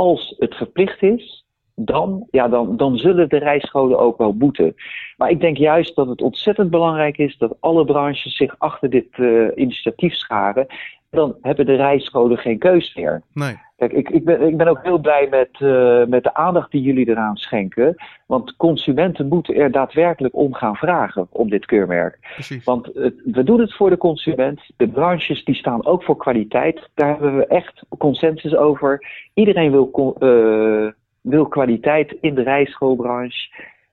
als 0.00 0.34
het 0.38 0.54
verplicht 0.54 1.02
is, 1.02 1.44
dan, 1.74 2.26
ja, 2.30 2.48
dan, 2.48 2.76
dan 2.76 2.96
zullen 2.96 3.28
de 3.28 3.38
rijscholen 3.38 3.98
ook 3.98 4.18
wel 4.18 4.32
moeten. 4.32 4.74
Maar 5.20 5.30
ik 5.30 5.40
denk 5.40 5.56
juist 5.56 5.96
dat 5.96 6.08
het 6.08 6.22
ontzettend 6.22 6.70
belangrijk 6.70 7.18
is 7.18 7.38
dat 7.38 7.56
alle 7.60 7.84
branches 7.84 8.36
zich 8.36 8.54
achter 8.58 8.90
dit 8.90 9.18
uh, 9.18 9.48
initiatief 9.54 10.14
scharen. 10.14 10.66
Dan 11.10 11.36
hebben 11.42 11.66
de 11.66 11.74
rijscholen 11.74 12.38
geen 12.38 12.58
keus 12.58 12.94
meer. 12.94 13.22
Nee. 13.32 13.58
Kijk, 13.76 13.92
ik, 13.92 14.10
ik, 14.10 14.24
ben, 14.24 14.42
ik 14.42 14.56
ben 14.56 14.68
ook 14.68 14.82
heel 14.82 14.98
blij 14.98 15.26
met, 15.30 15.48
uh, 15.58 16.04
met 16.04 16.22
de 16.22 16.34
aandacht 16.34 16.70
die 16.70 16.82
jullie 16.82 17.08
eraan 17.08 17.36
schenken. 17.36 17.94
Want 18.26 18.56
consumenten 18.56 19.28
moeten 19.28 19.54
er 19.54 19.70
daadwerkelijk 19.70 20.36
om 20.36 20.54
gaan 20.54 20.76
vragen 20.76 21.26
om 21.30 21.50
dit 21.50 21.66
keurmerk. 21.66 22.18
Precies. 22.34 22.64
Want 22.64 22.86
het, 22.94 23.14
we 23.24 23.44
doen 23.44 23.60
het 23.60 23.74
voor 23.74 23.90
de 23.90 23.96
consument. 23.96 24.60
De 24.76 24.88
branches 24.88 25.44
die 25.44 25.54
staan 25.54 25.86
ook 25.86 26.02
voor 26.02 26.16
kwaliteit. 26.16 26.88
Daar 26.94 27.08
hebben 27.08 27.36
we 27.36 27.46
echt 27.46 27.82
consensus 27.98 28.56
over. 28.56 29.06
Iedereen 29.34 29.70
wil, 29.70 30.16
uh, 30.18 30.90
wil 31.20 31.46
kwaliteit 31.46 32.16
in 32.20 32.34
de 32.34 32.42
rijschoolbranche. 32.42 33.48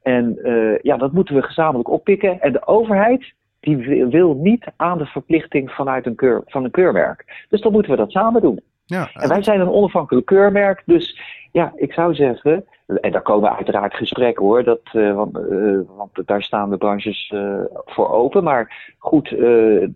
En 0.07 0.39
uh, 0.43 0.79
ja, 0.81 0.97
dat 0.97 1.11
moeten 1.11 1.35
we 1.35 1.41
gezamenlijk 1.41 1.89
oppikken. 1.89 2.41
En 2.41 2.51
de 2.51 2.67
overheid 2.67 3.33
die 3.59 3.77
wil, 3.77 4.09
wil 4.09 4.33
niet 4.33 4.65
aan 4.75 4.97
de 4.97 5.05
verplichting 5.05 5.71
vanuit 5.71 6.05
een 6.05 6.15
keur, 6.15 6.41
van 6.45 6.63
een 6.63 6.71
keurmerk. 6.71 7.45
Dus 7.49 7.61
dan 7.61 7.71
moeten 7.71 7.91
we 7.91 7.97
dat 7.97 8.11
samen 8.11 8.41
doen. 8.41 8.59
Ja, 8.85 9.09
en 9.13 9.29
wij 9.29 9.43
zijn 9.43 9.59
een 9.59 9.69
onafhankelijk 9.69 10.25
keurmerk, 10.25 10.83
dus 10.85 11.19
ja, 11.51 11.73
ik 11.75 11.93
zou 11.93 12.13
zeggen, 12.15 12.65
en 12.87 13.11
daar 13.11 13.21
komen 13.21 13.55
uiteraard 13.55 13.93
gesprekken 13.93 14.45
hoor, 14.45 14.63
dat, 14.63 14.79
want, 14.91 15.37
want, 15.97 16.11
daar 16.25 16.43
staan 16.43 16.69
de 16.69 16.77
branches 16.77 17.33
voor 17.85 18.09
open. 18.09 18.43
Maar 18.43 18.93
goed, 18.97 19.29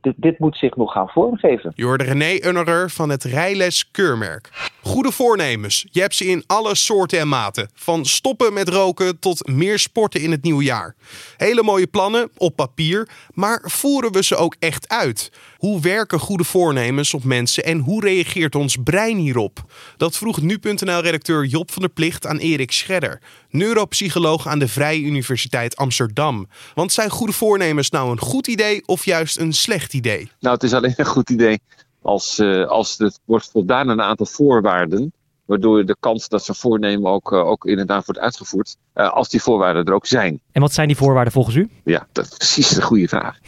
dit, 0.02 0.14
dit, 0.16 0.40
moet 0.40 0.58
zich 0.58 0.76
nog 0.76 0.92
gaan 0.92 1.08
vormgeven. 1.08 1.72
Je 1.76 1.86
hoorde 1.86 2.04
René 2.04 2.48
Unnerer 2.48 2.90
van 2.90 3.10
het 3.10 3.24
Rijles 3.24 3.92
Keurmerk. 3.92 4.50
Goede 4.82 5.12
voornemens, 5.12 5.86
je 5.92 6.02
hebt 6.02 6.16
ze 6.16 6.26
in 6.26 6.44
alle 6.48 6.76
soorten 6.76 7.20
en 7.20 7.28
maten. 7.28 7.70
Van 7.74 8.06
stoppen 8.06 8.54
met 8.54 8.70
roken 8.70 9.20
tot 9.20 9.48
meer 9.48 9.80
sporten 9.80 10.22
in 10.22 10.32
het 10.32 10.44
nieuwe 10.44 10.64
jaar. 10.64 10.96
Hele 11.38 11.64
mooie 11.64 11.88
plannen 11.88 12.30
op 12.38 12.56
papier, 12.56 13.10
maar 13.34 13.62
voeren 13.64 14.12
we 14.12 14.24
ze 14.24 14.36
ook 14.36 14.56
echt 14.60 14.90
uit? 14.90 15.32
Hoe 15.58 15.82
werken 15.82 16.20
goede 16.20 16.44
voornemens 16.44 17.14
op 17.14 17.24
mensen 17.24 17.64
en 17.64 17.80
hoe 17.80 18.02
reageert 18.02 18.56
ons 18.56 18.78
brein 18.84 19.18
hierop? 19.18 19.60
Dat 19.98 20.18
vroeg 20.18 20.42
nu.nl-redacteur 20.42 21.46
Job 21.46 21.72
van 21.72 21.82
der 21.82 21.92
Plicht 21.92 22.28
aan 22.28 22.38
Erik 22.38 22.72
Scherder, 22.82 23.22
neuropsycholoog 23.50 24.48
aan 24.48 24.60
de 24.60 24.68
Vrije 24.68 25.02
Universiteit 25.02 25.76
Amsterdam. 25.76 26.48
Want 26.74 26.92
zijn 26.92 27.10
goede 27.10 27.34
voornemens 27.34 27.90
nou 27.90 28.12
een 28.12 28.20
goed 28.20 28.48
idee 28.48 28.84
of 28.86 29.06
juist 29.06 29.38
een 29.38 29.54
slecht 29.54 29.94
idee? 29.94 30.32
Nou, 30.40 30.54
het 30.54 30.64
is 30.64 30.74
alleen 30.74 30.94
een 30.98 31.06
goed 31.06 31.30
idee 31.30 31.60
als, 32.02 32.40
uh, 32.40 32.68
als 32.68 32.98
het 32.98 33.20
wordt 33.26 33.52
voldaan 33.52 33.90
aan 33.90 34.00
een 34.00 34.02
aantal 34.02 34.26
voorwaarden 34.26 35.14
waardoor 35.46 35.86
de 35.86 35.96
kans 36.00 36.28
dat 36.28 36.44
zo'n 36.44 36.56
voornemen 36.56 37.12
ook, 37.12 37.32
uh, 37.32 37.46
ook 37.46 37.66
inderdaad 37.66 38.06
wordt 38.06 38.22
uitgevoerd, 38.22 38.78
uh, 38.96 39.14
als 39.14 39.30
die 39.30 39.42
voorwaarden 39.42 39.86
er 39.86 39.94
ook 39.94 40.06
zijn. 40.06 40.42
En 40.52 40.62
wat 40.62 40.74
zijn 40.74 40.88
die 40.88 40.98
voorwaarden 40.98 41.34
volgens 41.34 41.56
u? 41.56 41.70
Ja, 41.84 42.08
dat 42.12 42.26
is 42.26 42.38
precies 42.38 42.70
de 42.70 42.82
goede 42.82 43.08
vraag. 43.08 43.40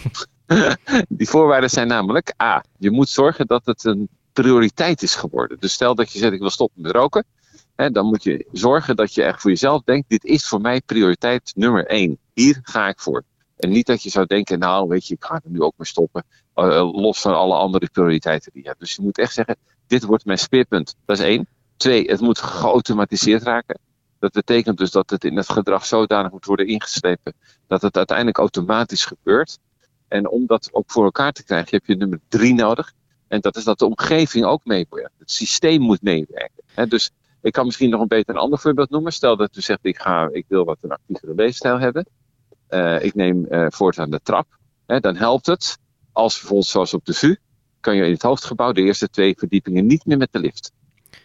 die 1.20 1.30
voorwaarden 1.30 1.70
zijn 1.70 1.88
namelijk 1.88 2.34
A, 2.42 2.64
je 2.78 2.92
moet 2.92 3.10
zorgen 3.10 3.48
dat 3.48 3.66
het 3.66 3.84
een 3.84 4.10
prioriteit 4.34 5.02
is 5.02 5.16
geworden. 5.16 5.58
Dus 5.60 5.74
stel 5.74 5.96
dat 5.96 6.12
je 6.12 6.20
zegt 6.20 6.34
ik 6.34 6.40
wil 6.40 6.50
stoppen 6.50 6.82
met 6.82 6.92
roken, 6.92 7.26
hè, 7.76 7.92
dan 7.92 8.06
moet 8.06 8.24
je 8.24 8.46
zorgen 8.52 8.96
dat 8.96 9.14
je 9.14 9.24
echt 9.24 9.42
voor 9.42 9.50
jezelf 9.50 9.82
denkt, 9.82 10.10
dit 10.10 10.24
is 10.24 10.48
voor 10.48 10.62
mij 10.62 10.82
prioriteit 10.82 11.52
nummer 11.56 11.86
één. 11.88 12.18
Hier 12.34 12.60
ga 12.64 12.88
ik 12.88 13.00
voor. 13.00 13.24
En 13.56 13.70
niet 13.70 13.86
dat 13.86 14.04
je 14.04 14.10
zou 14.10 14.26
denken, 14.26 14.60
nou 14.60 14.88
weet 14.88 15.08
je, 15.08 15.14
ik 15.14 15.24
ga 15.24 15.36
er 15.36 15.50
nu 15.50 15.62
ook 15.62 15.74
mee 15.78 15.88
stoppen. 15.88 16.24
Uh, 16.56 16.92
los 16.94 17.22
van 17.22 17.36
alle 17.36 17.56
andere 17.56 17.90
prioriteiten 17.92 18.52
die 18.54 18.62
je 18.62 18.68
hebt. 18.68 18.80
Dus 18.80 18.96
je 18.96 19.02
moet 19.02 19.18
echt 19.18 19.34
zeggen, 19.34 19.56
dit 19.88 20.04
wordt 20.04 20.26
mijn 20.26 20.38
speerpunt. 20.38 20.96
Dat 21.06 21.18
is 21.18 21.24
één. 21.24 21.48
Twee, 21.78 22.06
het 22.12 22.20
moet 22.20 22.40
geautomatiseerd 22.40 23.44
raken. 23.44 23.80
Dat 24.20 24.32
betekent 24.32 24.78
dus 24.78 24.92
dat 24.92 25.10
het 25.10 25.24
in 25.24 25.38
het 25.38 25.50
gedrag 25.50 25.86
zodanig 25.86 26.32
moet 26.32 26.46
worden 26.46 26.68
ingeslepen 26.68 27.34
dat 27.68 27.82
het 27.82 27.98
uiteindelijk 27.98 28.38
automatisch 28.38 29.06
gebeurt. 29.06 29.60
En 30.08 30.30
om 30.30 30.46
dat 30.46 30.70
ook 30.72 30.92
voor 30.92 31.04
elkaar 31.04 31.32
te 31.32 31.44
krijgen, 31.44 31.70
heb 31.72 31.86
je 31.86 31.96
nummer 31.96 32.20
drie 32.28 32.54
nodig. 32.54 32.94
En 33.28 33.42
dat 33.42 33.56
is 33.56 33.64
dat 33.64 33.80
de 33.80 33.86
omgeving 33.86 34.46
ook 34.46 34.66
meewerkt. 34.66 35.14
Het 35.18 35.32
systeem 35.32 35.82
moet 35.82 36.02
meewerken. 36.02 36.90
dus 36.90 37.12
ik 37.44 37.52
kan 37.52 37.66
misschien 37.66 37.90
nog 37.90 38.02
een 38.02 38.08
beter 38.08 38.36
een 38.36 38.42
ander 38.42 38.60
voorbeeld 38.60 38.90
noemen. 38.90 39.14
Stel 39.14 39.38
dat 39.38 39.56
u 39.56 39.62
zegt, 39.62 39.80
ik, 39.82 40.00
ga, 40.00 40.30
ik 40.32 40.46
wil 40.48 40.66
wat 40.66 40.78
een 40.82 40.92
actievere 40.92 41.34
leefstijl 41.36 41.80
hebben. 41.80 42.08
Uh, 42.70 43.04
ik 43.04 43.16
neem 43.16 43.46
uh, 43.50 43.66
voortaan 43.70 44.10
de 44.10 44.20
trap. 44.24 44.48
dan 44.86 45.16
helpt 45.16 45.46
het 45.46 45.78
als 46.12 46.34
bijvoorbeeld 46.34 46.68
zoals 46.68 46.94
op 46.94 47.06
de 47.06 47.14
VU, 47.14 47.36
kan 47.80 47.96
je 47.96 48.06
in 48.06 48.12
het 48.12 48.22
hoofdgebouw 48.22 48.72
de 48.72 48.82
eerste 48.82 49.10
twee 49.10 49.36
verdiepingen 49.38 49.86
niet 49.86 50.06
meer 50.06 50.18
met 50.18 50.32
de 50.32 50.40
lift 50.40 50.72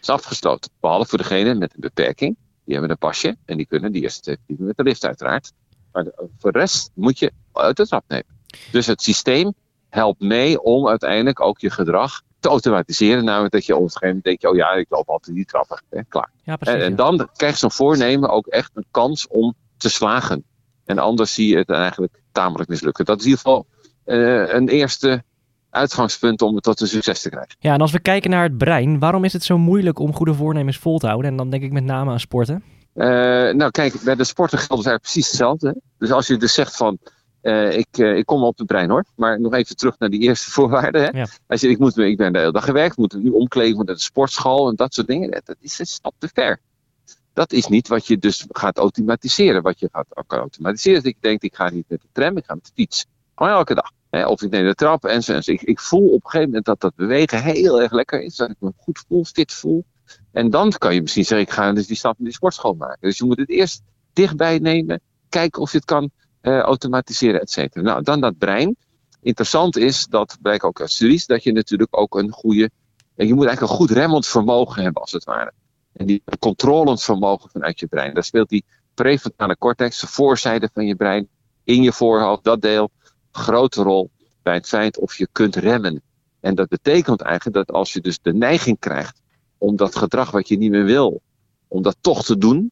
is 0.01 0.09
afgesloten. 0.09 0.71
Behalve 0.79 1.09
voor 1.09 1.17
degene 1.17 1.53
met 1.53 1.73
een 1.73 1.79
beperking. 1.79 2.37
Die 2.63 2.73
hebben 2.73 2.91
een 2.91 2.97
pasje 2.97 3.37
en 3.45 3.57
die 3.57 3.65
kunnen 3.65 3.91
die 3.91 4.01
eerste 4.01 4.21
twee 4.21 4.57
met 4.59 4.77
de 4.77 4.83
lift 4.83 5.05
uiteraard. 5.05 5.51
Maar 5.91 6.05
voor 6.37 6.51
de 6.51 6.59
rest 6.59 6.91
moet 6.93 7.19
je 7.19 7.31
uit 7.53 7.77
de 7.77 7.87
trap 7.87 8.03
nemen. 8.07 8.37
Dus 8.71 8.85
het 8.85 9.01
systeem 9.01 9.53
helpt 9.89 10.19
mee 10.19 10.61
om 10.61 10.87
uiteindelijk 10.87 11.41
ook 11.41 11.59
je 11.59 11.69
gedrag 11.69 12.21
te 12.39 12.49
automatiseren. 12.49 13.23
Namelijk 13.23 13.53
dat 13.53 13.65
je 13.65 13.75
op 13.75 13.81
een 13.81 13.87
gegeven 13.87 14.07
moment 14.07 14.25
denkt, 14.25 14.45
oh 14.45 14.55
ja, 14.55 14.71
ik 14.71 14.85
loop 14.89 15.09
altijd 15.09 15.35
die 15.35 15.45
trappen. 15.45 15.81
Hè, 15.89 16.03
klaar. 16.03 16.31
Ja, 16.43 16.55
precies, 16.55 16.79
en, 16.79 16.85
en, 16.85 16.95
dan 16.95 17.29
krijgt 17.35 17.59
zo'n 17.59 17.71
voornemen 17.71 18.29
ook 18.29 18.47
echt 18.47 18.71
een 18.73 18.85
kans 18.91 19.27
om 19.27 19.53
te 19.77 19.89
slagen. 19.89 20.43
En 20.85 20.97
anders 20.97 21.33
zie 21.33 21.47
je 21.47 21.57
het 21.57 21.69
eigenlijk 21.69 22.21
tamelijk 22.31 22.69
mislukken. 22.69 23.05
Dat 23.05 23.19
is 23.19 23.25
in 23.25 23.29
ieder 23.29 23.43
geval 23.43 23.65
uh, 24.05 24.53
een 24.53 24.67
eerste 24.67 25.23
uitgangspunt 25.69 26.41
om 26.41 26.55
het 26.55 26.63
tot 26.63 26.81
een 26.81 26.87
succes 26.87 27.21
te 27.21 27.29
krijgen. 27.29 27.55
Ja, 27.59 27.73
en 27.73 27.81
als 27.81 27.91
we 27.91 27.99
kijken 27.99 28.29
naar 28.29 28.43
het 28.43 28.57
brein, 28.57 28.99
waarom 28.99 29.23
is 29.23 29.33
het 29.33 29.43
zo 29.43 29.57
moeilijk 29.57 29.99
om 29.99 30.13
goede 30.13 30.33
voornemens 30.33 30.77
vol 30.77 30.97
te 30.97 31.07
houden? 31.07 31.31
En 31.31 31.37
dan 31.37 31.49
denk 31.49 31.63
ik 31.63 31.71
met 31.71 31.83
name 31.83 32.11
aan 32.11 32.19
sporten. 32.19 32.63
Uh, 32.95 33.05
nou, 33.53 33.71
kijk, 33.71 34.01
bij 34.03 34.15
de 34.15 34.23
sporten 34.23 34.57
geldt 34.57 34.83
het 34.83 34.87
eigenlijk 34.87 35.01
precies 35.01 35.27
hetzelfde. 35.27 35.81
Dus 35.97 36.11
als 36.11 36.27
je 36.27 36.37
dus 36.37 36.53
zegt 36.53 36.75
van, 36.75 36.97
uh, 37.41 37.77
ik, 37.77 37.97
uh, 37.97 38.17
ik 38.17 38.25
kom 38.25 38.43
op 38.43 38.57
het 38.57 38.67
brein 38.67 38.89
hoor. 38.89 39.05
Maar 39.15 39.39
nog 39.39 39.53
even 39.53 39.75
terug 39.75 39.99
naar 39.99 40.09
die 40.09 40.19
eerste 40.19 40.51
voorwaarden. 40.55 41.01
Hè? 41.01 41.19
Ja. 41.19 41.27
Als 41.47 41.61
je, 41.61 41.69
ik, 41.69 41.79
moet, 41.79 41.97
ik 41.97 42.17
ben 42.17 42.33
de 42.33 42.39
hele 42.39 42.51
dag 42.51 42.65
gewerkt, 42.65 42.97
moet 42.97 43.13
nu 43.13 43.29
omkleden, 43.29 43.85
naar 43.85 43.95
de 43.95 44.01
sportschool 44.01 44.69
en 44.69 44.75
dat 44.75 44.93
soort 44.93 45.07
dingen. 45.07 45.31
Dat 45.31 45.55
is 45.59 45.79
een 45.79 45.85
stap 45.85 46.13
te 46.17 46.29
ver. 46.33 46.59
Dat 47.33 47.51
is 47.51 47.67
niet 47.67 47.87
wat 47.87 48.07
je 48.07 48.17
dus 48.17 48.45
gaat 48.49 48.77
automatiseren. 48.77 49.61
Wat 49.61 49.79
je 49.79 49.89
gaat 49.91 50.27
automatiseren 50.27 50.97
is 50.97 51.03
dat 51.03 51.13
je 51.13 51.27
denkt, 51.27 51.43
ik 51.43 51.55
ga 51.55 51.69
niet 51.69 51.85
met 51.87 52.01
de 52.01 52.07
tram, 52.11 52.37
ik 52.37 52.45
ga 52.45 52.53
met 52.53 52.65
de 52.65 52.71
fiets. 52.75 53.05
Gewoon 53.35 53.51
elke 53.53 53.73
dag 53.73 53.91
of 54.11 54.41
ik 54.41 54.49
neem 54.49 54.65
de 54.65 54.75
trap 54.75 55.05
en 55.05 55.23
zo. 55.23 55.39
Ik, 55.43 55.61
ik 55.61 55.79
voel 55.79 56.07
op 56.07 56.23
een 56.23 56.29
gegeven 56.29 56.45
moment 56.45 56.65
dat 56.65 56.79
dat 56.79 56.95
bewegen 56.95 57.43
heel 57.43 57.81
erg 57.81 57.91
lekker 57.91 58.21
is. 58.21 58.35
Dat 58.35 58.49
ik 58.49 58.55
me 58.59 58.73
goed 58.77 59.03
voel, 59.07 59.23
fit 59.23 59.53
voel. 59.53 59.85
En 60.31 60.49
dan 60.49 60.71
kan 60.71 60.93
je 60.93 61.01
misschien 61.01 61.25
zeggen, 61.25 61.47
ik 61.47 61.53
ga 61.53 61.73
dus 61.73 61.87
die 61.87 61.95
stap 61.95 62.17
in 62.17 62.23
die 62.23 62.33
sportschool 62.33 62.73
maken. 62.73 62.97
Dus 63.01 63.17
je 63.17 63.25
moet 63.25 63.37
het 63.37 63.49
eerst 63.49 63.81
dichtbij 64.13 64.59
nemen. 64.59 65.01
Kijken 65.29 65.61
of 65.61 65.71
je 65.71 65.77
het 65.77 65.85
kan 65.85 66.11
uh, 66.41 66.59
automatiseren, 66.59 67.41
et 67.41 67.51
cetera. 67.51 67.83
Nou, 67.83 68.03
dan 68.03 68.21
dat 68.21 68.37
brein. 68.37 68.75
Interessant 69.21 69.77
is, 69.77 70.05
dat 70.05 70.37
blijkt 70.41 70.63
ook 70.63 70.81
uit 70.81 70.91
studies, 70.91 71.25
dat 71.25 71.43
je 71.43 71.51
natuurlijk 71.51 71.97
ook 71.97 72.15
een 72.15 72.31
goede... 72.31 72.69
Je 73.15 73.33
moet 73.33 73.45
eigenlijk 73.45 73.61
een 73.61 73.77
goed 73.79 73.91
remmend 73.91 74.27
vermogen 74.27 74.83
hebben, 74.83 75.01
als 75.01 75.11
het 75.11 75.23
ware. 75.23 75.53
En 75.93 76.05
die 76.05 76.23
controlend 76.39 77.03
vermogen 77.03 77.49
vanuit 77.49 77.79
je 77.79 77.87
brein. 77.87 78.13
Daar 78.13 78.23
speelt 78.23 78.49
die 78.49 78.65
prefrontale 78.93 79.57
cortex, 79.57 79.99
de 79.99 80.07
voorzijde 80.07 80.69
van 80.73 80.85
je 80.85 80.95
brein, 80.95 81.27
in 81.63 81.81
je 81.81 81.93
voorhoofd, 81.93 82.43
dat 82.43 82.61
deel 82.61 82.91
grote 83.31 83.81
rol 83.81 84.09
bij 84.43 84.53
het 84.53 84.67
feit 84.67 84.99
of 84.99 85.17
je 85.17 85.27
kunt 85.31 85.55
remmen. 85.55 86.01
En 86.39 86.55
dat 86.55 86.67
betekent 86.67 87.21
eigenlijk 87.21 87.55
dat 87.55 87.75
als 87.75 87.93
je 87.93 88.01
dus 88.01 88.19
de 88.21 88.33
neiging 88.33 88.79
krijgt 88.79 89.21
om 89.57 89.75
dat 89.75 89.95
gedrag 89.95 90.31
wat 90.31 90.47
je 90.47 90.57
niet 90.57 90.71
meer 90.71 90.85
wil, 90.85 91.21
om 91.67 91.81
dat 91.81 91.97
toch 92.01 92.23
te 92.23 92.37
doen, 92.37 92.71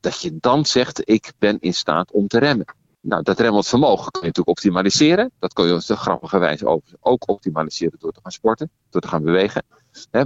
dat 0.00 0.20
je 0.20 0.36
dan 0.40 0.66
zegt: 0.66 1.08
Ik 1.10 1.32
ben 1.38 1.58
in 1.60 1.74
staat 1.74 2.12
om 2.12 2.26
te 2.26 2.38
remmen. 2.38 2.66
Nou, 3.00 3.22
dat 3.22 3.40
remmend 3.40 3.66
vermogen 3.66 4.10
kun 4.10 4.20
je 4.20 4.26
natuurlijk 4.26 4.58
optimaliseren. 4.58 5.30
Dat 5.38 5.52
kun 5.52 5.66
je 5.66 5.74
op 5.74 5.98
grappige 5.98 6.38
wijze 6.38 6.80
ook 7.00 7.28
optimaliseren 7.28 7.98
door 7.98 8.12
te 8.12 8.20
gaan 8.22 8.32
sporten, 8.32 8.70
door 8.90 9.00
te 9.00 9.08
gaan 9.08 9.22
bewegen. 9.22 9.62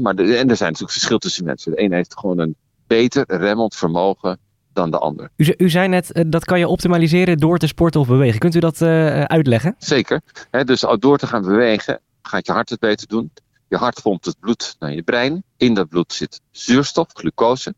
maar 0.00 0.14
de, 0.14 0.22
en 0.22 0.50
er 0.50 0.56
zijn 0.56 0.70
natuurlijk 0.70 0.90
verschillen 0.90 1.20
tussen 1.20 1.44
mensen. 1.44 1.70
De 1.72 1.78
ene 1.78 1.94
heeft 1.94 2.18
gewoon 2.18 2.38
een 2.38 2.56
beter 2.86 3.24
remmend 3.26 3.76
vermogen 3.76 4.38
dan 4.72 4.90
de 4.90 4.98
ander. 4.98 5.30
U, 5.36 5.54
u 5.56 5.70
zei 5.70 5.88
net, 5.88 6.16
uh, 6.16 6.24
dat 6.26 6.44
kan 6.44 6.58
je 6.58 6.68
optimaliseren 6.68 7.38
door 7.38 7.58
te 7.58 7.66
sporten 7.66 8.00
of 8.00 8.06
bewegen. 8.06 8.38
Kunt 8.40 8.54
u 8.54 8.60
dat 8.60 8.80
uh, 8.80 9.22
uitleggen? 9.22 9.74
Zeker. 9.78 10.20
dus 10.64 10.86
door 10.98 11.18
te 11.18 11.26
gaan 11.26 11.42
bewegen 11.42 12.00
gaat 12.22 12.46
je 12.46 12.52
hart 12.52 12.70
het 12.70 12.80
beter 12.80 13.08
doen. 13.08 13.32
Je 13.68 13.76
hart 13.76 14.02
pompt 14.02 14.24
het 14.24 14.40
bloed 14.40 14.76
naar 14.78 14.92
je 14.92 15.02
brein. 15.02 15.44
In 15.56 15.74
dat 15.74 15.88
bloed 15.88 16.12
zit 16.12 16.40
zuurstof, 16.50 17.06
glucose. 17.12 17.74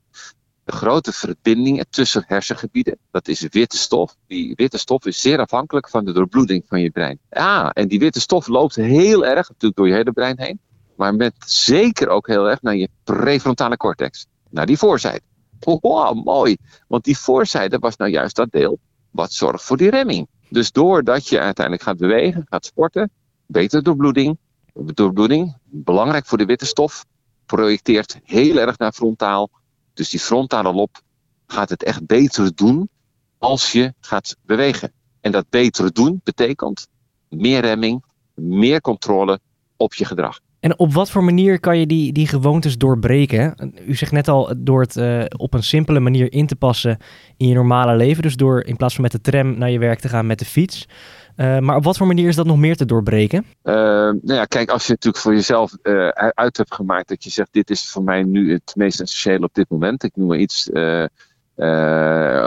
De 0.64 0.73
grote 0.73 1.12
verbindingen 1.12 1.87
tussen 1.90 2.25
hersengebieden, 2.26 2.99
dat 3.11 3.28
is 3.28 3.40
witte 3.40 3.76
stof. 3.76 4.16
Die 4.26 4.52
witte 4.54 4.78
stof 4.78 5.06
is 5.06 5.21
zeer 5.21 5.38
afhankelijk 5.38 5.88
van 5.88 6.04
de 6.04 6.12
doorbloeding 6.12 6.64
van 6.66 6.80
je 6.80 6.90
brein. 6.90 7.18
Ah, 7.30 7.71
en 7.73 7.88
die 7.88 7.99
witte 7.99 8.21
stof 8.21 8.47
loopt 8.47 8.75
heel 8.75 9.26
erg 9.26 9.49
natuurlijk 9.49 9.76
door 9.76 9.88
je 9.88 9.94
hele 9.94 10.12
brein 10.12 10.40
heen. 10.40 10.61
Maar 10.97 11.14
met 11.14 11.35
zeker 11.47 12.09
ook 12.09 12.26
heel 12.26 12.50
erg 12.50 12.62
naar 12.62 12.76
je 12.76 12.88
prefrontale 13.04 13.76
cortex. 13.76 14.26
Naar 14.50 14.66
die 14.66 14.78
voorzijde. 14.78 15.21
Wow, 15.80 16.25
mooi. 16.25 16.56
Want 16.88 17.04
die 17.04 17.18
voorzijde 17.18 17.78
was 17.78 17.97
nou 17.97 18.11
juist 18.11 18.37
dat 18.37 18.50
deel 18.50 18.78
wat 19.11 19.33
zorgt 19.33 19.64
voor 19.64 19.76
die 19.76 19.90
remming. 19.90 20.26
Dus 20.49 20.73
doordat 20.73 21.28
je 21.28 21.40
uiteindelijk 21.40 21.85
gaat 21.85 21.97
bewegen, 21.97 22.47
gaat 22.49 22.64
sporten, 22.64 23.11
betere 23.47 23.83
doorbloeding. 23.83 24.38
Doorbloeding, 24.75 25.56
belangrijk 25.64 26.26
voor 26.26 26.38
de 26.38 26.44
witte 26.44 26.66
stof, 26.66 27.04
projecteert 27.47 28.21
heel 28.23 28.56
erg 28.56 28.78
naar 28.78 28.92
frontaal. 28.92 29.50
Dus 29.95 30.11
die 30.11 30.21
frontale 30.21 30.73
lob 30.73 31.01
gaat 31.47 31.69
het 31.69 31.83
echt 31.83 32.07
beter 32.07 32.55
doen 32.55 32.89
als 33.39 33.73
je 33.73 33.95
gaat 34.01 34.37
bewegen. 34.43 34.93
En 35.21 35.33
dat 35.33 35.47
betere 35.51 35.91
doen 35.91 36.21
betekent 36.25 36.89
meer 37.29 37.61
remming, 37.61 38.05
meer 38.35 38.81
controle 38.81 39.41
op 39.77 39.95
je 39.95 40.05
gedrag. 40.05 40.41
En 40.61 40.79
op 40.79 40.93
wat 40.93 41.11
voor 41.11 41.25
manier 41.25 41.61
kan 41.61 41.79
je 41.79 41.87
die, 41.87 42.13
die 42.13 42.27
gewoontes 42.27 42.79
doorbreken? 42.79 43.73
U 43.87 43.95
zegt 43.95 44.13
net 44.13 44.29
al 44.29 44.55
door 44.57 44.81
het 44.81 44.97
uh, 44.97 45.25
op 45.37 45.55
een 45.55 45.63
simpele 45.63 46.01
manier 46.01 46.33
in 46.33 46.47
te 46.47 46.57
passen 46.57 46.99
in 47.37 47.49
je 47.49 47.55
normale 47.55 47.97
leven. 47.97 48.23
Dus 48.23 48.37
door 48.37 48.63
in 48.63 48.77
plaats 48.77 48.95
van 48.95 49.03
met 49.03 49.13
de 49.13 49.21
tram 49.21 49.59
naar 49.59 49.71
je 49.71 49.79
werk 49.79 50.01
te 50.01 50.09
gaan 50.09 50.27
met 50.27 50.39
de 50.39 50.45
fiets. 50.45 50.89
Uh, 51.37 51.59
maar 51.59 51.76
op 51.76 51.85
wat 51.85 51.97
voor 51.97 52.07
manier 52.07 52.29
is 52.29 52.37
dat 52.37 52.47
nog 52.47 52.59
meer 52.59 52.76
te 52.76 52.85
doorbreken? 52.85 53.45
Uh, 53.62 53.75
nou 53.75 54.21
ja, 54.23 54.45
kijk, 54.45 54.71
als 54.71 54.87
je 54.87 54.93
natuurlijk 54.93 55.23
voor 55.23 55.35
jezelf 55.35 55.76
uit 56.35 56.57
hebt 56.57 56.75
gemaakt 56.75 57.09
dat 57.09 57.25
je 57.25 57.31
zegt: 57.31 57.53
Dit 57.53 57.71
is 57.71 57.88
voor 57.88 58.03
mij 58.03 58.23
nu 58.23 58.53
het 58.53 58.73
meest 58.76 59.00
essentiële 59.00 59.45
op 59.45 59.55
dit 59.55 59.69
moment. 59.69 60.03
Ik 60.03 60.17
noem 60.17 60.29
maar 60.29 60.38
iets. 60.38 60.71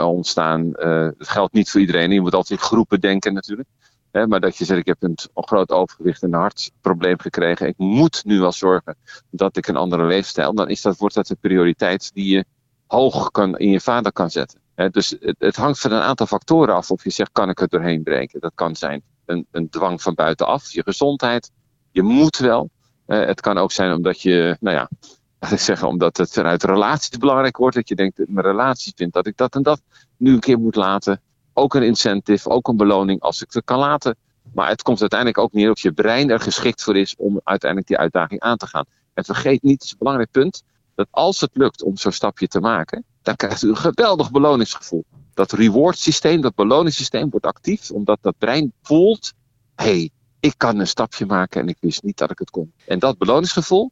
ontstaan. 0.04 0.72
Het 1.18 1.28
geldt 1.28 1.52
niet 1.52 1.70
voor 1.70 1.80
iedereen. 1.80 2.10
Je 2.10 2.20
moet 2.20 2.34
altijd 2.34 2.60
in 2.60 2.66
groepen 2.66 3.00
denken, 3.00 3.32
natuurlijk 3.32 3.68
maar 4.12 4.40
dat 4.40 4.56
je 4.56 4.64
zegt, 4.64 4.80
ik 4.80 4.86
heb 4.86 5.02
een 5.02 5.18
groot 5.34 5.70
overgewicht 5.70 6.22
en 6.22 6.32
een 6.32 6.40
hartprobleem 6.40 7.18
gekregen. 7.18 7.66
Ik 7.66 7.78
moet 7.78 8.24
nu 8.24 8.40
wel 8.40 8.52
zorgen 8.52 8.96
dat 9.30 9.56
ik 9.56 9.66
een 9.66 9.76
andere 9.76 10.04
leefstijl. 10.04 10.54
Dan 10.54 10.68
is 10.68 10.82
dat, 10.82 10.96
wordt 10.96 11.14
dat 11.14 11.30
een 11.30 11.38
prioriteit 11.40 12.10
die 12.14 12.34
je 12.36 12.44
hoog 12.86 13.30
kan, 13.30 13.58
in 13.58 13.70
je 13.70 13.80
vader 13.80 14.12
kan 14.12 14.30
zetten. 14.30 14.60
Dus 14.86 15.16
het, 15.20 15.36
het, 15.38 15.56
hangt 15.56 15.80
van 15.80 15.92
een 15.92 16.00
aantal 16.00 16.26
factoren 16.26 16.74
af 16.74 16.90
of 16.90 17.04
je 17.04 17.10
zegt, 17.10 17.32
kan 17.32 17.48
ik 17.48 17.58
het 17.58 17.70
doorheen 17.70 18.02
breken? 18.02 18.40
Dat 18.40 18.52
kan 18.54 18.76
zijn 18.76 19.02
een, 19.24 19.46
een 19.50 19.68
dwang 19.68 20.02
van 20.02 20.14
buitenaf, 20.14 20.72
je 20.72 20.82
gezondheid. 20.82 21.50
Je 21.90 22.02
moet 22.02 22.36
wel. 22.36 22.70
het 23.06 23.40
kan 23.40 23.58
ook 23.58 23.72
zijn 23.72 23.92
omdat 23.92 24.22
je, 24.22 24.56
nou 24.60 24.76
ja, 24.76 24.88
laat 25.40 25.52
ik 25.52 25.58
zeggen, 25.58 25.88
omdat 25.88 26.16
het 26.16 26.32
vanuit 26.32 26.64
relaties 26.64 27.18
belangrijk 27.18 27.56
wordt. 27.56 27.76
Dat 27.76 27.88
je 27.88 27.94
denkt, 27.94 28.18
mijn 28.26 28.46
relatie 28.46 28.92
vindt 28.96 29.14
dat 29.14 29.26
ik 29.26 29.36
dat 29.36 29.54
en 29.54 29.62
dat 29.62 29.80
nu 30.16 30.32
een 30.32 30.40
keer 30.40 30.58
moet 30.58 30.76
laten. 30.76 31.20
Ook 31.52 31.74
een 31.74 31.82
incentive, 31.82 32.48
ook 32.48 32.68
een 32.68 32.76
beloning 32.76 33.20
als 33.20 33.42
ik 33.42 33.52
het 33.52 33.64
kan 33.64 33.78
laten. 33.78 34.16
Maar 34.54 34.68
het 34.68 34.82
komt 34.82 35.00
uiteindelijk 35.00 35.38
ook 35.38 35.52
neer 35.52 35.70
of 35.70 35.80
je 35.80 35.92
brein 35.92 36.30
er 36.30 36.40
geschikt 36.40 36.82
voor 36.82 36.96
is 36.96 37.14
om 37.16 37.40
uiteindelijk 37.44 37.90
die 37.90 37.98
uitdaging 37.98 38.40
aan 38.40 38.56
te 38.56 38.66
gaan. 38.66 38.84
En 39.14 39.24
vergeet 39.24 39.62
niet, 39.62 39.72
het 39.72 39.84
is 39.84 39.90
een 39.90 39.98
belangrijk 39.98 40.30
punt, 40.30 40.62
dat 40.98 41.08
als 41.10 41.40
het 41.40 41.50
lukt 41.52 41.82
om 41.82 41.96
zo'n 41.96 42.12
stapje 42.12 42.48
te 42.48 42.60
maken, 42.60 43.04
dan 43.22 43.36
krijgt 43.36 43.62
u 43.62 43.68
een 43.68 43.76
geweldig 43.76 44.30
beloningsgevoel. 44.30 45.04
Dat 45.34 45.52
reward 45.52 45.98
systeem, 45.98 46.40
dat 46.40 46.54
beloningssysteem 46.54 47.30
wordt 47.30 47.46
actief, 47.46 47.90
omdat 47.90 48.18
dat 48.20 48.38
brein 48.38 48.72
voelt, 48.82 49.32
hey, 49.74 50.10
ik 50.40 50.54
kan 50.56 50.78
een 50.78 50.86
stapje 50.86 51.26
maken 51.26 51.60
en 51.60 51.68
ik 51.68 51.76
wist 51.80 52.02
niet 52.02 52.18
dat 52.18 52.30
ik 52.30 52.38
het 52.38 52.50
kon. 52.50 52.72
En 52.86 52.98
dat 52.98 53.18
beloningsgevoel, 53.18 53.90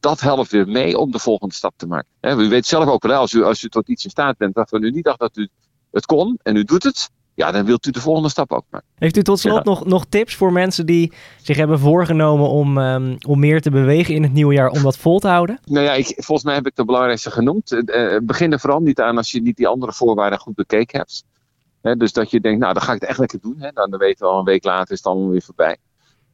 dat 0.00 0.20
helpt 0.20 0.50
weer 0.50 0.68
mee 0.68 0.98
om 0.98 1.10
de 1.10 1.18
volgende 1.18 1.54
stap 1.54 1.74
te 1.76 1.86
maken. 1.86 2.40
u 2.40 2.48
weet 2.48 2.66
zelf 2.66 2.88
ook 2.88 3.02
wel, 3.02 3.20
als 3.20 3.32
u, 3.32 3.44
als 3.44 3.62
u 3.62 3.68
tot 3.68 3.88
iets 3.88 4.04
in 4.04 4.10
staat 4.10 4.36
bent 4.36 4.54
waarvan 4.54 4.82
u 4.82 4.90
niet 4.90 5.04
dacht 5.04 5.18
dat 5.18 5.36
u 5.36 5.48
het 5.90 6.06
kon 6.06 6.38
en 6.42 6.56
u 6.56 6.64
doet 6.64 6.82
het, 6.82 7.10
ja, 7.38 7.52
dan 7.52 7.64
wilt 7.64 7.86
u 7.86 7.90
de 7.90 8.00
volgende 8.00 8.28
stap 8.28 8.52
ook 8.52 8.64
maken. 8.70 8.88
Heeft 8.94 9.16
u 9.16 9.22
tot 9.22 9.38
slot 9.38 9.64
nog, 9.64 9.84
nog 9.84 10.06
tips 10.08 10.34
voor 10.34 10.52
mensen 10.52 10.86
die 10.86 11.12
zich 11.42 11.56
hebben 11.56 11.78
voorgenomen 11.78 12.48
om, 12.48 12.78
um, 12.78 13.16
om 13.26 13.38
meer 13.38 13.60
te 13.60 13.70
bewegen 13.70 14.14
in 14.14 14.22
het 14.22 14.32
nieuwe 14.32 14.54
jaar, 14.54 14.70
om 14.70 14.82
dat 14.82 14.96
vol 14.96 15.18
te 15.18 15.28
houden? 15.28 15.60
Nou 15.64 15.84
ja, 15.84 15.92
ik, 15.92 16.06
volgens 16.06 16.42
mij 16.42 16.54
heb 16.54 16.66
ik 16.66 16.76
de 16.76 16.84
belangrijkste 16.84 17.30
genoemd. 17.30 17.72
Uh, 17.72 18.16
begin 18.22 18.52
er 18.52 18.60
vooral 18.60 18.80
niet 18.80 19.00
aan 19.00 19.16
als 19.16 19.30
je 19.30 19.42
niet 19.42 19.56
die 19.56 19.66
andere 19.66 19.92
voorwaarden 19.92 20.38
goed 20.38 20.54
bekeken 20.54 20.98
hebt. 20.98 21.24
dus 21.98 22.12
dat 22.12 22.30
je 22.30 22.40
denkt, 22.40 22.60
nou, 22.60 22.74
dan 22.74 22.82
ga 22.82 22.92
ik 22.92 23.00
het 23.00 23.08
echt 23.08 23.18
lekker 23.18 23.38
doen. 23.40 23.56
Hè? 23.58 23.70
Dan 23.72 23.98
weten 23.98 24.26
we 24.26 24.32
al 24.32 24.38
een 24.38 24.44
week 24.44 24.64
later 24.64 24.92
is 24.92 24.98
het 24.98 25.06
allemaal 25.06 25.30
weer 25.30 25.42
voorbij. 25.42 25.76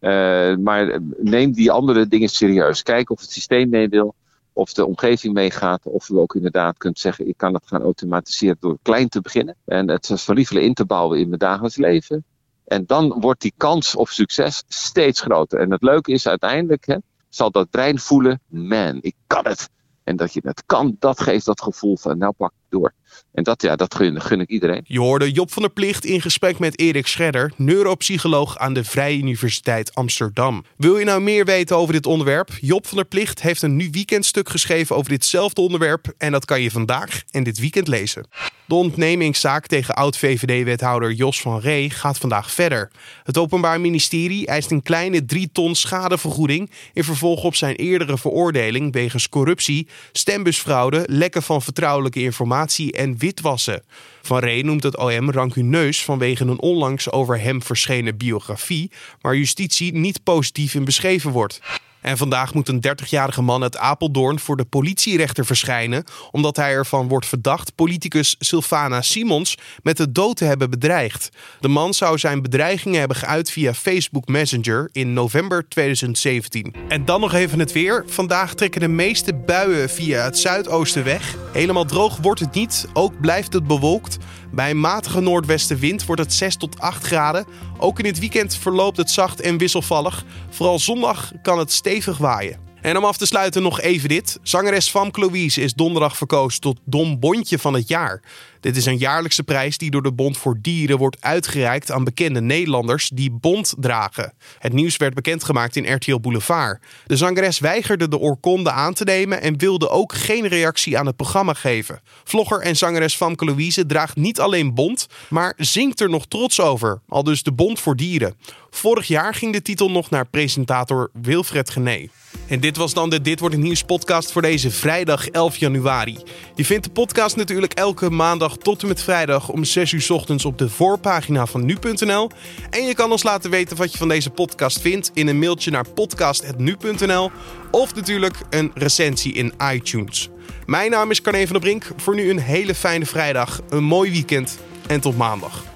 Uh, 0.00 0.56
maar 0.56 1.00
neem 1.16 1.52
die 1.52 1.70
andere 1.70 2.08
dingen 2.08 2.28
serieus. 2.28 2.82
Kijk 2.82 3.10
of 3.10 3.20
het 3.20 3.30
systeem 3.30 3.68
mee 3.68 3.88
wil 3.88 4.14
of 4.54 4.72
de 4.72 4.86
omgeving 4.86 5.34
meegaat, 5.34 5.86
of 5.86 6.08
u 6.08 6.16
ook 6.16 6.34
inderdaad 6.34 6.78
kunt 6.78 6.98
zeggen: 6.98 7.28
ik 7.28 7.36
kan 7.36 7.54
het 7.54 7.66
gaan 7.66 7.82
automatiseren 7.82 8.56
door 8.60 8.78
klein 8.82 9.08
te 9.08 9.20
beginnen 9.20 9.56
en 9.64 9.88
het 9.88 10.06
van 10.14 10.62
in 10.62 10.74
te 10.74 10.84
bouwen 10.84 11.18
in 11.18 11.28
mijn 11.28 11.38
dagelijks 11.38 11.76
leven. 11.76 12.24
En 12.64 12.86
dan 12.86 13.20
wordt 13.20 13.40
die 13.40 13.54
kans 13.56 13.96
op 13.96 14.08
succes 14.08 14.64
steeds 14.68 15.20
groter. 15.20 15.60
En 15.60 15.70
het 15.70 15.82
leuke 15.82 16.12
is 16.12 16.28
uiteindelijk, 16.28 16.86
hè, 16.86 16.96
zal 17.28 17.50
dat 17.50 17.70
brein 17.70 17.98
voelen: 17.98 18.40
man, 18.46 18.98
ik 19.00 19.14
kan 19.26 19.46
het. 19.46 19.70
En 20.04 20.16
dat 20.16 20.32
je 20.32 20.40
het 20.44 20.62
kan, 20.66 20.96
dat 20.98 21.20
geeft 21.20 21.46
dat 21.46 21.62
gevoel 21.62 21.96
van 21.96 22.18
nou 22.18 22.32
pak 22.36 22.52
door. 22.74 22.92
En 23.32 23.42
dat, 23.42 23.62
ja, 23.62 23.76
dat 23.76 23.94
gun, 23.94 24.40
ik 24.40 24.48
iedereen. 24.48 24.84
Je 24.86 25.00
hoorde 25.00 25.32
Job 25.32 25.52
van 25.52 25.62
der 25.62 25.70
Plicht 25.70 26.04
in 26.04 26.20
gesprek 26.20 26.58
met 26.58 26.78
Erik 26.78 27.06
Scherder, 27.06 27.52
neuropsycholoog 27.56 28.58
aan 28.58 28.74
de 28.74 28.84
Vrije 28.84 29.18
Universiteit 29.18 29.94
Amsterdam. 29.94 30.64
Wil 30.76 30.98
je 30.98 31.04
nou 31.04 31.20
meer 31.20 31.44
weten 31.44 31.76
over 31.76 31.92
dit 31.92 32.06
onderwerp? 32.06 32.50
Job 32.60 32.86
van 32.86 32.96
der 32.96 33.06
Plicht 33.06 33.42
heeft 33.42 33.62
een 33.62 33.76
nu 33.76 33.88
weekendstuk 33.90 34.48
geschreven 34.48 34.96
over 34.96 35.10
ditzelfde 35.10 35.60
onderwerp. 35.60 36.12
En 36.18 36.32
dat 36.32 36.44
kan 36.44 36.60
je 36.60 36.70
vandaag 36.70 37.22
en 37.30 37.42
dit 37.42 37.58
weekend 37.58 37.88
lezen. 37.88 38.26
De 38.66 38.74
ontnemingszaak 38.74 39.66
tegen 39.66 39.94
oud-VVD-wethouder 39.94 41.12
Jos 41.12 41.40
van 41.40 41.60
Ree 41.60 41.90
gaat 41.90 42.18
vandaag 42.18 42.50
verder. 42.50 42.90
Het 43.22 43.38
Openbaar 43.38 43.80
Ministerie 43.80 44.46
eist 44.46 44.70
een 44.70 44.82
kleine 44.82 45.24
3 45.24 45.48
ton 45.52 45.74
schadevergoeding 45.74 46.70
in 46.92 47.04
vervolg 47.04 47.44
op 47.44 47.54
zijn 47.54 47.74
eerdere 47.74 48.18
veroordeling 48.18 48.92
wegens 48.92 49.28
corruptie, 49.28 49.88
stembusfraude, 50.12 51.02
lekken 51.06 51.42
van 51.42 51.62
vertrouwelijke 51.62 52.20
informatie 52.20 52.63
en 52.72 53.18
witwassen. 53.18 53.82
Van 54.22 54.38
Ree 54.38 54.64
noemt 54.64 54.82
het 54.82 54.96
OM 54.96 55.30
rancuneus 55.30 56.04
vanwege 56.04 56.44
een 56.44 56.60
onlangs 56.60 57.10
over 57.10 57.40
hem 57.40 57.62
verschenen 57.62 58.16
biografie, 58.16 58.90
waar 59.20 59.36
justitie 59.36 59.94
niet 59.94 60.22
positief 60.22 60.74
in 60.74 60.84
beschreven 60.84 61.30
wordt. 61.30 61.60
En 62.04 62.16
vandaag 62.16 62.54
moet 62.54 62.68
een 62.68 62.84
30-jarige 62.86 63.42
man 63.42 63.62
uit 63.62 63.76
Apeldoorn 63.76 64.38
voor 64.38 64.56
de 64.56 64.64
politierechter 64.64 65.46
verschijnen, 65.46 66.04
omdat 66.30 66.56
hij 66.56 66.72
ervan 66.72 67.08
wordt 67.08 67.26
verdacht 67.26 67.74
politicus 67.74 68.36
Sylvana 68.38 69.02
Simons 69.02 69.58
met 69.82 69.96
de 69.96 70.12
dood 70.12 70.36
te 70.36 70.44
hebben 70.44 70.70
bedreigd. 70.70 71.28
De 71.60 71.68
man 71.68 71.94
zou 71.94 72.18
zijn 72.18 72.42
bedreigingen 72.42 72.98
hebben 72.98 73.16
geuit 73.16 73.50
via 73.50 73.74
Facebook 73.74 74.28
Messenger 74.28 74.88
in 74.92 75.12
november 75.12 75.68
2017. 75.68 76.74
En 76.88 77.04
dan 77.04 77.20
nog 77.20 77.32
even 77.32 77.58
het 77.58 77.72
weer. 77.72 78.04
Vandaag 78.06 78.54
trekken 78.54 78.80
de 78.80 78.88
meeste 78.88 79.34
buien 79.34 79.90
via 79.90 80.24
het 80.24 80.38
zuidoosten 80.38 81.04
weg. 81.04 81.36
Helemaal 81.52 81.84
droog 81.84 82.16
wordt 82.16 82.40
het 82.40 82.54
niet, 82.54 82.86
ook 82.92 83.20
blijft 83.20 83.52
het 83.52 83.66
bewolkt. 83.66 84.18
Bij 84.54 84.70
een 84.70 84.80
matige 84.80 85.20
noordwestenwind 85.20 86.06
wordt 86.06 86.22
het 86.22 86.32
6 86.32 86.56
tot 86.56 86.80
8 86.80 87.06
graden. 87.06 87.46
Ook 87.78 87.98
in 87.98 88.04
het 88.04 88.18
weekend 88.18 88.56
verloopt 88.56 88.96
het 88.96 89.10
zacht 89.10 89.40
en 89.40 89.58
wisselvallig. 89.58 90.24
Vooral 90.50 90.78
zondag 90.78 91.32
kan 91.42 91.58
het 91.58 91.72
stevig 91.72 92.18
waaien. 92.18 92.58
En 92.80 92.96
om 92.96 93.04
af 93.04 93.16
te 93.16 93.26
sluiten 93.26 93.62
nog 93.62 93.80
even 93.80 94.08
dit. 94.08 94.38
Zangeres 94.42 94.88
Famke 94.88 95.20
Louise 95.20 95.60
is 95.60 95.74
donderdag 95.74 96.16
verkozen 96.16 96.60
tot 96.60 96.80
Dom 96.84 97.20
Bondje 97.20 97.58
van 97.58 97.74
het 97.74 97.88
jaar. 97.88 98.22
Dit 98.64 98.76
is 98.76 98.86
een 98.86 98.98
jaarlijkse 98.98 99.42
prijs 99.42 99.78
die 99.78 99.90
door 99.90 100.02
de 100.02 100.12
Bond 100.12 100.36
voor 100.36 100.58
Dieren 100.60 100.98
wordt 100.98 101.16
uitgereikt 101.20 101.90
aan 101.90 102.04
bekende 102.04 102.40
Nederlanders 102.40 103.08
die 103.08 103.30
bond 103.30 103.74
dragen. 103.78 104.32
Het 104.58 104.72
nieuws 104.72 104.96
werd 104.96 105.14
bekendgemaakt 105.14 105.76
in 105.76 105.94
RTL 105.94 106.20
Boulevard. 106.20 106.82
De 107.06 107.16
zangeres 107.16 107.58
weigerde 107.58 108.08
de 108.08 108.18
oorkonde 108.18 108.70
aan 108.70 108.94
te 108.94 109.04
nemen 109.04 109.40
en 109.40 109.58
wilde 109.58 109.88
ook 109.88 110.12
geen 110.12 110.48
reactie 110.48 110.98
aan 110.98 111.06
het 111.06 111.16
programma 111.16 111.54
geven. 111.54 112.00
Vlogger 112.24 112.60
en 112.60 112.76
zangeres 112.76 113.14
Famke 113.14 113.44
Louise 113.44 113.86
draagt 113.86 114.16
niet 114.16 114.40
alleen 114.40 114.74
bond, 114.74 115.06
maar 115.28 115.54
zingt 115.56 116.00
er 116.00 116.10
nog 116.10 116.26
trots 116.26 116.60
over, 116.60 117.00
al 117.08 117.24
dus 117.24 117.42
de 117.42 117.52
Bond 117.52 117.80
voor 117.80 117.96
Dieren. 117.96 118.34
Vorig 118.70 119.06
jaar 119.06 119.34
ging 119.34 119.52
de 119.52 119.62
titel 119.62 119.90
nog 119.90 120.10
naar 120.10 120.26
presentator 120.26 121.10
Wilfred 121.12 121.70
Gené. 121.70 122.08
En 122.48 122.60
dit 122.60 122.76
was 122.76 122.94
dan 122.94 123.10
de 123.10 123.20
Dit 123.20 123.40
Wordt 123.40 123.54
Het 123.54 123.64
Nieuws 123.64 123.82
podcast 123.82 124.32
voor 124.32 124.42
deze 124.42 124.70
vrijdag 124.70 125.28
11 125.28 125.56
januari. 125.56 126.18
Je 126.54 126.64
vindt 126.64 126.84
de 126.84 126.90
podcast 126.90 127.36
natuurlijk 127.36 127.72
elke 127.72 128.10
tot 128.56 128.82
en 128.82 128.88
met 128.88 129.02
vrijdag 129.02 129.48
om 129.48 129.64
6 129.64 129.92
uur 129.92 130.06
ochtends 130.08 130.44
op 130.44 130.58
de 130.58 130.68
voorpagina 130.68 131.46
van 131.46 131.64
nu.nl. 131.64 132.30
En 132.70 132.86
je 132.86 132.94
kan 132.94 133.10
ons 133.10 133.22
laten 133.22 133.50
weten 133.50 133.76
wat 133.76 133.92
je 133.92 133.98
van 133.98 134.08
deze 134.08 134.30
podcast 134.30 134.80
vindt 134.80 135.10
in 135.14 135.28
een 135.28 135.38
mailtje 135.38 135.70
naar 135.70 135.88
podcast.nu.nl 135.88 137.30
of 137.70 137.94
natuurlijk 137.94 138.36
een 138.50 138.70
recensie 138.74 139.32
in 139.32 139.52
iTunes. 139.72 140.28
Mijn 140.66 140.90
naam 140.90 141.10
is 141.10 141.22
Carne 141.22 141.46
van 141.46 141.52
der 141.52 141.60
Brink. 141.60 141.90
Voor 141.96 142.14
nu 142.14 142.30
een 142.30 142.40
hele 142.40 142.74
fijne 142.74 143.06
vrijdag, 143.06 143.60
een 143.68 143.84
mooi 143.84 144.10
weekend 144.10 144.58
en 144.86 145.00
tot 145.00 145.16
maandag. 145.16 145.73